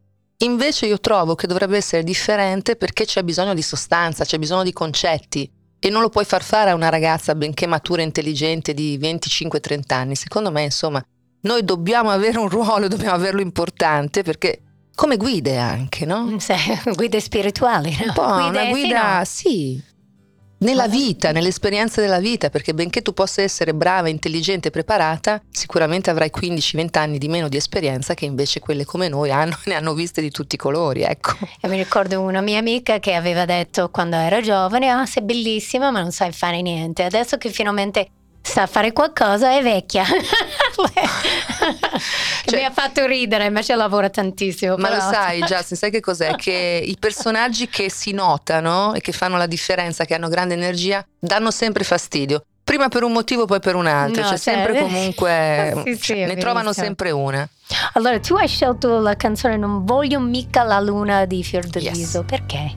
Invece 0.41 0.85
io 0.85 0.99
trovo 1.01 1.35
che 1.35 1.47
dovrebbe 1.47 1.75
essere 1.75 2.03
differente 2.03 2.77
perché 2.77 3.03
c'è 3.03 3.21
bisogno 3.23 3.53
di 3.53 3.61
sostanza, 3.61 4.23
c'è 4.23 4.37
bisogno 4.39 4.63
di 4.63 4.71
concetti 4.71 5.51
e 5.77 5.89
non 5.89 6.01
lo 6.01 6.09
puoi 6.09 6.23
far 6.23 6.43
fare 6.43 6.69
a 6.69 6.75
una 6.75 6.87
ragazza 6.87 7.35
benché 7.35 7.67
matura 7.67 8.01
e 8.01 8.05
intelligente 8.05 8.73
di 8.73 8.97
25-30 8.97 9.81
anni. 9.93 10.15
Secondo 10.15 10.51
me, 10.51 10.63
insomma, 10.63 11.03
noi 11.41 11.65
dobbiamo 11.65 12.09
avere 12.09 12.37
un 12.37 12.47
ruolo, 12.47 12.87
dobbiamo 12.89 13.15
averlo 13.15 13.41
importante 13.41 14.23
perché 14.23 14.61
come 14.99 15.15
guide 15.15 15.55
anche, 15.55 16.05
no? 16.05 16.25
Mm, 16.25 16.35
sì, 16.35 16.53
guide 16.93 17.21
spirituali, 17.21 17.95
no? 17.97 18.07
Un 18.07 18.13
po' 18.13 18.33
guide, 18.33 18.49
una 18.49 18.65
guida, 18.65 19.23
sì, 19.23 19.81
nella 20.57 20.89
vita, 20.89 21.31
nell'esperienza 21.31 22.01
della 22.01 22.19
vita, 22.19 22.49
perché 22.49 22.73
benché 22.73 23.01
tu 23.01 23.13
possa 23.13 23.41
essere 23.41 23.73
brava, 23.73 24.09
intelligente 24.09 24.67
e 24.67 24.71
preparata, 24.71 25.41
sicuramente 25.49 26.09
avrai 26.09 26.29
15-20 26.37 26.97
anni 26.97 27.17
di 27.17 27.29
meno 27.29 27.47
di 27.47 27.55
esperienza 27.55 28.13
che 28.13 28.25
invece 28.25 28.59
quelle 28.59 28.83
come 28.83 29.07
noi 29.07 29.31
hanno, 29.31 29.57
ne 29.67 29.75
hanno 29.75 29.93
viste 29.93 30.19
di 30.19 30.31
tutti 30.31 30.55
i 30.55 30.57
colori, 30.57 31.03
ecco. 31.03 31.31
E 31.61 31.69
mi 31.69 31.77
ricordo 31.77 32.19
una 32.19 32.41
mia 32.41 32.59
amica 32.59 32.99
che 32.99 33.13
aveva 33.13 33.45
detto 33.45 33.89
quando 33.89 34.17
era 34.17 34.41
giovane, 34.41 34.89
ah 34.89 35.05
sei 35.05 35.23
bellissima 35.23 35.91
ma 35.91 36.01
non 36.01 36.11
sai 36.11 36.33
fare 36.33 36.61
niente, 36.61 37.03
adesso 37.03 37.37
che 37.37 37.51
finalmente 37.51 38.09
sa 38.41 38.67
fare 38.67 38.91
qualcosa 38.93 39.55
è 39.55 39.61
vecchia. 39.61 40.03
cioè, 42.45 42.59
mi 42.59 42.65
ha 42.65 42.71
fatto 42.71 43.05
ridere, 43.05 43.45
invece 43.45 43.75
lavora 43.75 44.09
tantissimo. 44.09 44.75
Ma 44.77 44.89
però. 44.89 45.03
lo 45.05 45.11
sai, 45.11 45.41
Justin, 45.41 45.77
sai 45.77 45.91
che 45.91 45.99
cos'è? 45.99 46.35
Che 46.35 46.83
i 46.83 46.95
personaggi 46.99 47.67
che 47.67 47.89
si 47.89 48.11
notano 48.11 48.93
e 48.93 49.01
che 49.01 49.11
fanno 49.11 49.37
la 49.37 49.47
differenza, 49.47 50.05
che 50.05 50.15
hanno 50.15 50.29
grande 50.29 50.53
energia, 50.53 51.05
danno 51.19 51.51
sempre 51.51 51.83
fastidio. 51.83 52.43
Prima 52.63 52.87
per 52.87 53.01
un 53.01 53.11
motivo, 53.11 53.45
poi 53.45 53.59
per 53.59 53.75
un 53.75 53.87
altro. 53.87 54.21
No, 54.21 54.29
c'è 54.29 54.37
cioè, 54.37 54.55
sempre 54.55 54.77
comunque. 54.81 55.81
sì, 55.85 55.97
sì, 55.99 56.13
ne 56.13 56.35
trovano 56.35 56.71
sempre 56.71 57.09
una. 57.09 57.47
Allora, 57.93 58.19
tu 58.19 58.35
hai 58.35 58.47
scelto 58.47 58.99
la 58.99 59.15
canzone 59.15 59.57
Non 59.57 59.85
voglio 59.85 60.19
mica 60.19 60.61
la 60.63 60.79
luna 60.79 61.25
di 61.25 61.43
Fiordaliso. 61.43 62.19
Yes. 62.19 62.25
Perché? 62.27 62.75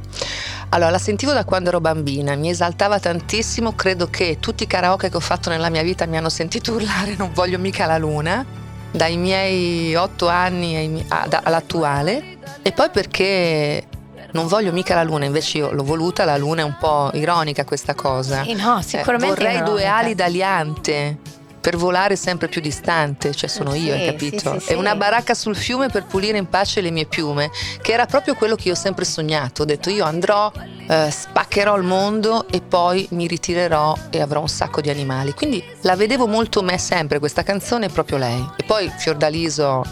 Allora, 0.74 0.90
la 0.90 0.98
sentivo 0.98 1.32
da 1.32 1.44
quando 1.44 1.68
ero 1.68 1.80
bambina, 1.80 2.34
mi 2.34 2.48
esaltava 2.48 2.98
tantissimo, 2.98 3.74
credo 3.74 4.08
che 4.08 4.38
tutti 4.40 4.62
i 4.62 4.66
karaoke 4.66 5.10
che 5.10 5.16
ho 5.16 5.20
fatto 5.20 5.50
nella 5.50 5.68
mia 5.68 5.82
vita 5.82 6.06
mi 6.06 6.16
hanno 6.16 6.30
sentito 6.30 6.72
urlare 6.76 7.14
non 7.14 7.30
voglio 7.34 7.58
mica 7.58 7.84
la 7.84 7.98
luna, 7.98 8.44
dai 8.90 9.18
miei 9.18 9.94
otto 9.94 10.28
anni 10.28 11.04
all'attuale, 11.08 12.38
e 12.62 12.72
poi 12.72 12.88
perché 12.88 13.86
non 14.30 14.46
voglio 14.46 14.72
mica 14.72 14.94
la 14.94 15.02
luna, 15.02 15.26
invece 15.26 15.58
io 15.58 15.72
l'ho 15.72 15.84
voluta, 15.84 16.24
la 16.24 16.38
luna 16.38 16.62
è 16.62 16.64
un 16.64 16.76
po' 16.78 17.10
ironica 17.12 17.64
questa 17.64 17.94
cosa. 17.94 18.42
Sì, 18.42 18.54
no, 18.54 18.80
sicuramente. 18.80 19.42
Eh, 19.42 19.44
vorrei 19.44 19.62
due 19.62 19.86
ali 19.86 20.14
d'aliante 20.14 21.18
per 21.62 21.76
volare 21.76 22.16
sempre 22.16 22.48
più 22.48 22.60
distante, 22.60 23.32
cioè 23.32 23.48
sono 23.48 23.72
io, 23.74 23.94
sì, 23.94 24.00
hai 24.00 24.06
capito? 24.06 24.58
Sì, 24.58 24.66
sì, 24.66 24.72
e 24.72 24.74
una 24.74 24.96
baracca 24.96 25.32
sul 25.32 25.54
fiume 25.54 25.88
per 25.88 26.04
pulire 26.06 26.36
in 26.36 26.48
pace 26.48 26.80
le 26.80 26.90
mie 26.90 27.06
piume, 27.06 27.52
che 27.80 27.92
era 27.92 28.04
proprio 28.04 28.34
quello 28.34 28.56
che 28.56 28.66
io 28.66 28.74
ho 28.74 28.76
sempre 28.76 29.04
sognato. 29.04 29.62
Ho 29.62 29.64
detto 29.64 29.88
io 29.88 30.04
andrò, 30.04 30.50
eh, 30.88 31.08
spaccherò 31.08 31.76
il 31.76 31.84
mondo 31.84 32.48
e 32.48 32.60
poi 32.60 33.06
mi 33.12 33.28
ritirerò 33.28 33.96
e 34.10 34.20
avrò 34.20 34.40
un 34.40 34.48
sacco 34.48 34.80
di 34.80 34.90
animali. 34.90 35.34
Quindi 35.34 35.62
la 35.82 35.94
vedevo 35.94 36.26
molto 36.26 36.62
me 36.62 36.76
sempre 36.78 37.20
questa 37.20 37.44
canzone, 37.44 37.88
proprio 37.88 38.18
lei. 38.18 38.44
E 38.56 38.64
poi 38.64 38.90
Fiordaliso 38.98 39.84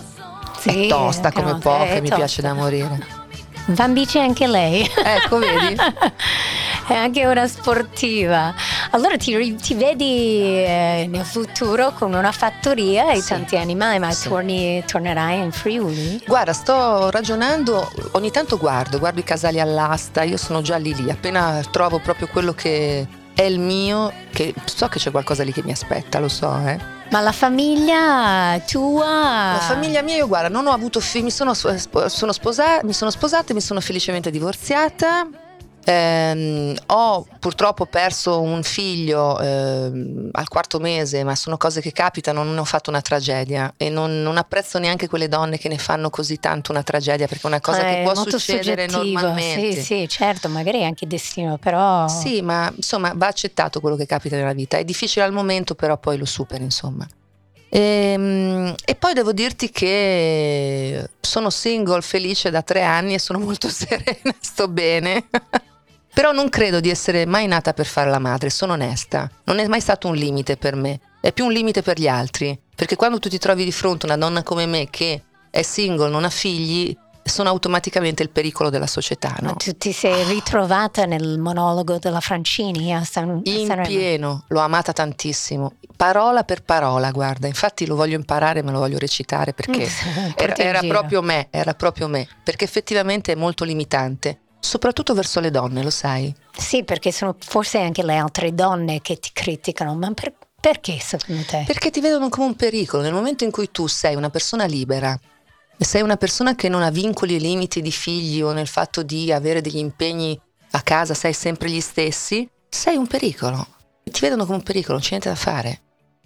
è 0.64 0.88
tosta 0.88 1.30
come 1.30 1.52
no, 1.52 1.58
poche, 1.58 2.00
mi 2.00 2.08
tosta. 2.08 2.16
piace 2.16 2.42
da 2.42 2.52
morire. 2.52 3.18
Van 3.66 3.92
bici 3.92 4.18
anche 4.18 4.48
lei. 4.48 4.82
Ecco, 5.04 5.38
vedi? 5.38 5.76
è 6.92 6.96
anche 6.96 7.24
una 7.24 7.46
sportiva. 7.46 8.52
Allora 8.90 9.16
ti, 9.16 9.54
ti 9.54 9.74
vedi 9.74 10.64
eh, 10.64 11.06
nel 11.08 11.24
futuro 11.24 11.92
con 11.92 12.12
una 12.12 12.32
fattoria 12.32 13.12
e 13.12 13.20
sì. 13.20 13.28
tanti 13.28 13.56
animali, 13.56 14.00
ma 14.00 14.10
sì. 14.10 14.28
torni, 14.28 14.82
tornerai 14.84 15.38
in 15.38 15.52
Friuli? 15.52 16.20
Guarda, 16.26 16.52
sto 16.52 17.10
ragionando, 17.10 17.92
ogni 18.12 18.32
tanto 18.32 18.58
guardo, 18.58 18.98
guardo 18.98 19.20
i 19.20 19.24
casali 19.24 19.60
all'asta, 19.60 20.24
io 20.24 20.36
sono 20.36 20.62
già 20.62 20.76
lì 20.76 20.92
lì, 20.94 21.10
appena 21.10 21.62
trovo 21.70 22.00
proprio 22.00 22.26
quello 22.26 22.54
che 22.54 23.06
è 23.32 23.42
il 23.42 23.60
mio, 23.60 24.12
che 24.32 24.52
so 24.64 24.88
che 24.88 24.98
c'è 24.98 25.12
qualcosa 25.12 25.44
lì 25.44 25.52
che 25.52 25.62
mi 25.62 25.70
aspetta, 25.70 26.18
lo 26.18 26.28
so, 26.28 26.52
eh. 26.66 26.98
Ma 27.10 27.20
la 27.20 27.32
famiglia 27.32 28.60
tua? 28.66 29.52
La 29.52 29.60
famiglia 29.60 30.02
mia, 30.02 30.16
io 30.16 30.26
guarda, 30.26 30.48
non 30.48 30.66
ho 30.66 30.72
avuto 30.72 30.98
figli, 30.98 31.24
mi 31.24 31.30
sono, 31.30 31.54
sono 31.54 32.32
sposa- 32.32 32.80
mi 32.82 32.92
sono 32.92 33.10
sposata, 33.10 33.54
mi 33.54 33.60
sono 33.60 33.80
felicemente 33.80 34.30
divorziata 34.30 35.28
eh, 35.82 36.76
ho 36.86 37.26
purtroppo 37.38 37.86
perso 37.86 38.40
un 38.40 38.62
figlio 38.62 39.40
eh, 39.40 40.28
al 40.32 40.48
quarto 40.48 40.78
mese, 40.78 41.24
ma 41.24 41.34
sono 41.34 41.56
cose 41.56 41.80
che 41.80 41.92
capitano, 41.92 42.42
non 42.42 42.58
ho 42.58 42.64
fatto 42.64 42.90
una 42.90 43.00
tragedia 43.00 43.72
e 43.76 43.88
non, 43.88 44.22
non, 44.22 44.36
apprezzo 44.36 44.78
neanche 44.78 45.08
quelle 45.08 45.28
donne 45.28 45.58
che 45.58 45.68
ne 45.68 45.78
fanno 45.78 46.10
così 46.10 46.38
tanto 46.38 46.70
una 46.70 46.82
tragedia 46.82 47.26
perché 47.26 47.44
è 47.44 47.46
una 47.46 47.60
cosa 47.60 47.86
eh, 47.86 47.94
che 47.94 48.02
può 48.02 48.14
succedere 48.14 48.86
normalmente. 48.86 49.72
Sì, 49.74 49.82
sì, 49.82 50.08
certo, 50.08 50.48
magari 50.48 50.84
anche 50.84 51.06
destino, 51.06 51.56
però... 51.56 52.06
Sì, 52.08 52.42
ma 52.42 52.70
insomma 52.74 53.12
va 53.14 53.28
accettato 53.28 53.80
quello 53.80 53.96
che 53.96 54.06
capita 54.06 54.36
nella 54.36 54.52
vita. 54.52 54.76
È 54.76 54.84
difficile 54.84 55.24
al 55.24 55.32
momento, 55.32 55.74
però 55.74 55.96
poi 55.96 56.18
lo 56.18 56.26
superi, 56.26 56.62
insomma. 56.62 57.06
E, 57.70 57.78
ehm, 57.78 58.74
e, 58.84 58.94
poi 58.96 59.14
devo 59.14 59.32
dirti 59.32 59.70
che 59.70 61.08
sono 61.20 61.50
single, 61.50 62.02
felice 62.02 62.50
da 62.50 62.62
tre 62.62 62.82
anni 62.82 63.14
e 63.14 63.18
sono 63.18 63.38
molto 63.38 63.68
serena, 63.70 64.34
sto 64.40 64.68
bene. 64.68 65.28
Però 66.12 66.32
non 66.32 66.48
credo 66.48 66.80
di 66.80 66.90
essere 66.90 67.24
mai 67.26 67.46
nata 67.46 67.72
per 67.72 67.86
fare 67.86 68.10
la 68.10 68.18
madre, 68.18 68.50
sono 68.50 68.72
onesta. 68.72 69.30
Non 69.44 69.58
è 69.58 69.66
mai 69.68 69.80
stato 69.80 70.08
un 70.08 70.14
limite 70.14 70.56
per 70.56 70.74
me, 70.74 71.00
è 71.20 71.32
più 71.32 71.44
un 71.44 71.52
limite 71.52 71.82
per 71.82 71.98
gli 71.98 72.08
altri. 72.08 72.58
Perché 72.74 72.96
quando 72.96 73.18
tu 73.18 73.28
ti 73.28 73.38
trovi 73.38 73.64
di 73.64 73.72
fronte 73.72 74.06
a 74.06 74.08
una 74.14 74.18
donna 74.18 74.42
come 74.42 74.66
me 74.66 74.88
che 74.90 75.22
è 75.50 75.62
single, 75.62 76.10
non 76.10 76.24
ha 76.24 76.30
figli, 76.30 76.96
sono 77.22 77.48
automaticamente 77.48 78.22
il 78.22 78.30
pericolo 78.30 78.70
della 78.70 78.86
società. 78.86 79.36
No? 79.40 79.54
Tu 79.56 79.76
ti 79.76 79.92
sei 79.92 80.24
ritrovata 80.24 81.04
nel 81.04 81.38
monologo 81.38 81.98
della 81.98 82.20
Francini 82.20 82.94
a 82.94 83.04
San, 83.04 83.30
a 83.30 83.40
In 83.44 83.66
Sanremo. 83.66 83.86
pieno, 83.86 84.44
l'ho 84.48 84.60
amata 84.60 84.92
tantissimo, 84.92 85.74
parola 85.96 86.44
per 86.44 86.62
parola, 86.62 87.10
guarda, 87.10 87.46
infatti 87.46 87.86
lo 87.86 87.94
voglio 87.94 88.16
imparare, 88.16 88.62
me 88.62 88.72
lo 88.72 88.78
voglio 88.78 88.98
recitare 88.98 89.52
perché 89.52 89.88
era, 90.36 90.54
era 90.56 90.80
proprio 90.80 91.22
me, 91.22 91.48
era 91.50 91.74
proprio 91.74 92.08
me, 92.08 92.26
perché 92.42 92.64
effettivamente 92.64 93.32
è 93.32 93.34
molto 93.36 93.64
limitante 93.64 94.38
soprattutto 94.60 95.14
verso 95.14 95.40
le 95.40 95.50
donne, 95.50 95.82
lo 95.82 95.90
sai? 95.90 96.32
Sì, 96.56 96.84
perché 96.84 97.10
sono 97.10 97.34
forse 97.38 97.78
anche 97.78 98.04
le 98.04 98.16
altre 98.16 98.54
donne 98.54 99.00
che 99.00 99.18
ti 99.18 99.30
criticano, 99.32 99.94
ma 99.94 100.12
per, 100.12 100.34
perché 100.60 100.98
secondo 100.98 101.42
te? 101.44 101.64
Perché 101.66 101.90
ti 101.90 102.00
vedono 102.00 102.28
come 102.28 102.46
un 102.46 102.54
pericolo. 102.54 103.02
Nel 103.02 103.14
momento 103.14 103.44
in 103.44 103.50
cui 103.50 103.70
tu 103.70 103.86
sei 103.86 104.14
una 104.14 104.30
persona 104.30 104.66
libera, 104.66 105.18
sei 105.78 106.02
una 106.02 106.16
persona 106.16 106.54
che 106.54 106.68
non 106.68 106.82
ha 106.82 106.90
vincoli 106.90 107.36
e 107.36 107.38
limiti 107.38 107.80
di 107.80 107.90
figli 107.90 108.42
o 108.42 108.52
nel 108.52 108.66
fatto 108.66 109.02
di 109.02 109.32
avere 109.32 109.62
degli 109.62 109.78
impegni 109.78 110.38
a 110.72 110.82
casa, 110.82 111.14
sei 111.14 111.32
sempre 111.32 111.70
gli 111.70 111.80
stessi, 111.80 112.48
sei 112.68 112.96
un 112.96 113.06
pericolo. 113.06 113.66
Ti 114.04 114.20
vedono 114.20 114.44
come 114.44 114.58
un 114.58 114.62
pericolo, 114.62 114.94
non 114.94 115.02
c'è 115.02 115.10
niente 115.10 115.28
da 115.28 115.34
fare. 115.34 115.80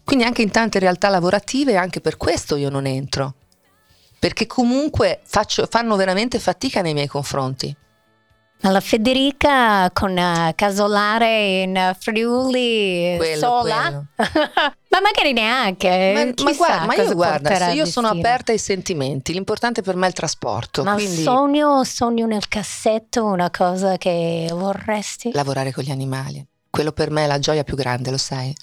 Quindi 0.05 0.25
anche 0.25 0.43
in 0.43 0.51
tante 0.51 0.79
realtà 0.79 1.09
lavorative, 1.09 1.77
anche 1.77 2.01
per 2.01 2.17
questo 2.17 2.57
io 2.57 2.69
non 2.69 2.87
entro. 2.87 3.35
Perché 4.19 4.47
comunque 4.47 5.21
faccio, 5.25 5.67
fanno 5.71 5.97
veramente 5.97 6.39
fatica 6.39 6.83
nei 6.83 6.93
miei 6.93 7.07
confronti. 7.07 7.75
La 8.67 8.81
Federica 8.81 9.91
con 9.93 10.17
uh, 10.17 10.53
Casolare 10.55 11.63
in 11.63 11.95
Friuli 11.99 13.15
Quello, 13.19 13.39
sola? 13.39 13.83
quello. 13.83 14.07
ma 14.89 15.01
magari 15.03 15.35
neanche. 15.35 16.13
Ma, 16.15 16.25
ma 16.25 16.33
chissà 16.33 16.55
guarda, 16.57 16.87
ma 16.87 16.95
io 16.95 17.15
guarda, 17.15 17.73
io 17.73 17.85
sono 17.85 18.09
aperta 18.09 18.53
ai 18.53 18.59
sentimenti, 18.59 19.35
l'importante 19.35 19.83
per 19.83 19.97
me 19.97 20.07
è 20.07 20.09
il 20.09 20.15
trasporto. 20.15 20.83
Ma 20.83 20.95
quindi 20.95 21.23
sogno, 21.23 21.85
sogno 21.85 22.25
nel 22.25 22.49
cassetto 22.49 23.27
una 23.27 23.51
cosa 23.51 23.99
che 23.99 24.49
vorresti? 24.51 25.31
lavorare 25.35 25.71
con 25.71 25.85
gli 25.85 25.91
animali. 25.91 26.43
Quello 26.71 26.93
per 26.93 27.11
me 27.11 27.25
è 27.25 27.27
la 27.27 27.39
gioia 27.39 27.65
più 27.65 27.77
grande, 27.77 28.11
lo 28.11 28.17
sai. 28.17 28.55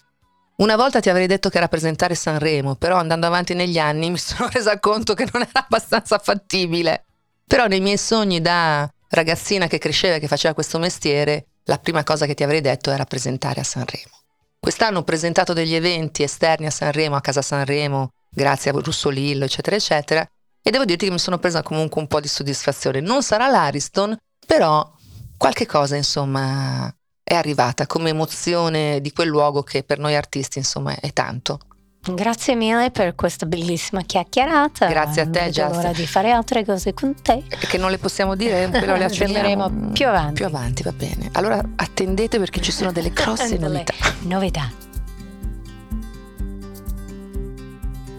Una 0.58 0.78
volta 0.78 1.00
ti 1.00 1.12
avrei 1.12 1.28
detto 1.28 1.50
che 1.50 1.58
era 1.58 1.68
presentare 1.68 2.16
Sanremo, 2.16 2.74
però 2.74 2.98
andando 2.98 3.28
avanti 3.28 3.54
negli 3.54 3.78
anni 3.78 4.10
mi 4.10 4.18
sono 4.18 4.50
resa 4.52 4.80
conto 4.80 5.14
che 5.14 5.28
non 5.32 5.44
era 5.44 5.64
abbastanza 5.64 6.18
fattibile. 6.18 7.06
Però 7.46 7.68
nei 7.68 7.82
miei 7.82 7.98
sogni 7.98 8.42
da 8.42 8.92
ragazzina 9.12 9.68
che 9.68 9.78
cresceva 9.78 10.16
e 10.16 10.20
che 10.20 10.28
faceva 10.28 10.54
questo 10.54 10.80
mestiere, 10.80 11.46
la 11.66 11.78
prima 11.78 12.04
cosa 12.04 12.26
che 12.26 12.34
ti 12.34 12.44
avrei 12.44 12.62
detto 12.62 12.92
era 12.92 13.06
presentare 13.06 13.62
a 13.62 13.64
Sanremo. 13.64 14.20
Quest'anno 14.60 15.00
ho 15.00 15.04
presentato 15.04 15.54
degli 15.54 15.74
eventi 15.74 16.24
esterni 16.24 16.66
a 16.66 16.72
Sanremo, 16.72 17.16
a 17.16 17.22
Casa 17.22 17.42
Sanremo, 17.42 18.12
grazie 18.30 18.72
a 18.72 18.74
Russolillo, 18.74 19.46
eccetera, 19.46 19.76
eccetera, 19.76 20.28
e 20.62 20.70
devo 20.70 20.86
dirti 20.86 21.06
che 21.06 21.12
mi 21.12 21.20
sono 21.20 21.40
presa 21.40 21.64
comunque 21.64 22.00
un 22.00 22.08
po' 22.08 22.20
di 22.20 22.28
soddisfazione. 22.28 23.00
Non 23.00 23.24
sarà 23.24 23.48
l'Ariston, 23.48 24.16
però 24.46 24.90
qualche 25.38 25.66
cosa, 25.66 25.96
insomma, 25.96 26.94
è 27.24 27.34
arrivata 27.34 27.88
come 27.88 28.10
emozione 28.10 29.02
di 29.02 29.12
quel 29.12 29.28
luogo 29.28 29.64
che 29.64 29.84
per 29.84 29.98
noi 29.98 30.16
artisti, 30.16 30.60
insomma, 30.60 31.00
è 31.00 31.12
tanto. 31.12 31.60
Grazie 32.04 32.56
mille 32.56 32.90
per 32.90 33.14
questa 33.14 33.46
bellissima 33.46 34.02
chiacchierata. 34.02 34.88
Grazie 34.88 35.22
a 35.22 35.30
te, 35.30 35.52
Giulia. 35.52 35.70
l'ora 35.70 35.92
di 35.92 36.08
fare 36.08 36.32
altre 36.32 36.66
cose 36.66 36.96
con 36.96 37.14
te. 37.22 37.44
E 37.48 37.58
Che 37.58 37.78
non 37.78 37.92
le 37.92 38.00
possiamo 38.00 38.36
dire, 38.36 38.70
però 38.70 38.96
le 38.96 39.04
Accenderemo 39.12 39.92
più 39.94 40.08
avanti. 40.08 40.34
Più 40.34 40.46
avanti, 40.46 40.82
va 40.82 40.92
bene. 40.94 41.30
Allora 41.34 41.62
attendete 41.76 42.40
perché 42.40 42.60
ci 42.60 42.72
sono 42.72 42.92
delle 42.92 43.12
grosse 43.12 43.56
novità. 43.60 43.94
novità. 44.22 44.72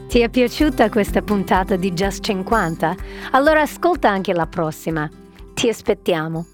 Ti 0.07 0.21
è 0.21 0.29
piaciuta 0.29 0.88
questa 0.88 1.23
puntata 1.23 1.75
di 1.75 1.92
Just 1.92 2.23
50? 2.23 2.95
Allora 3.33 3.62
ascolta 3.62 4.11
anche 4.11 4.33
la 4.33 4.47
prossima. 4.47 5.11
Ti 5.55 5.68
aspettiamo. 5.68 6.47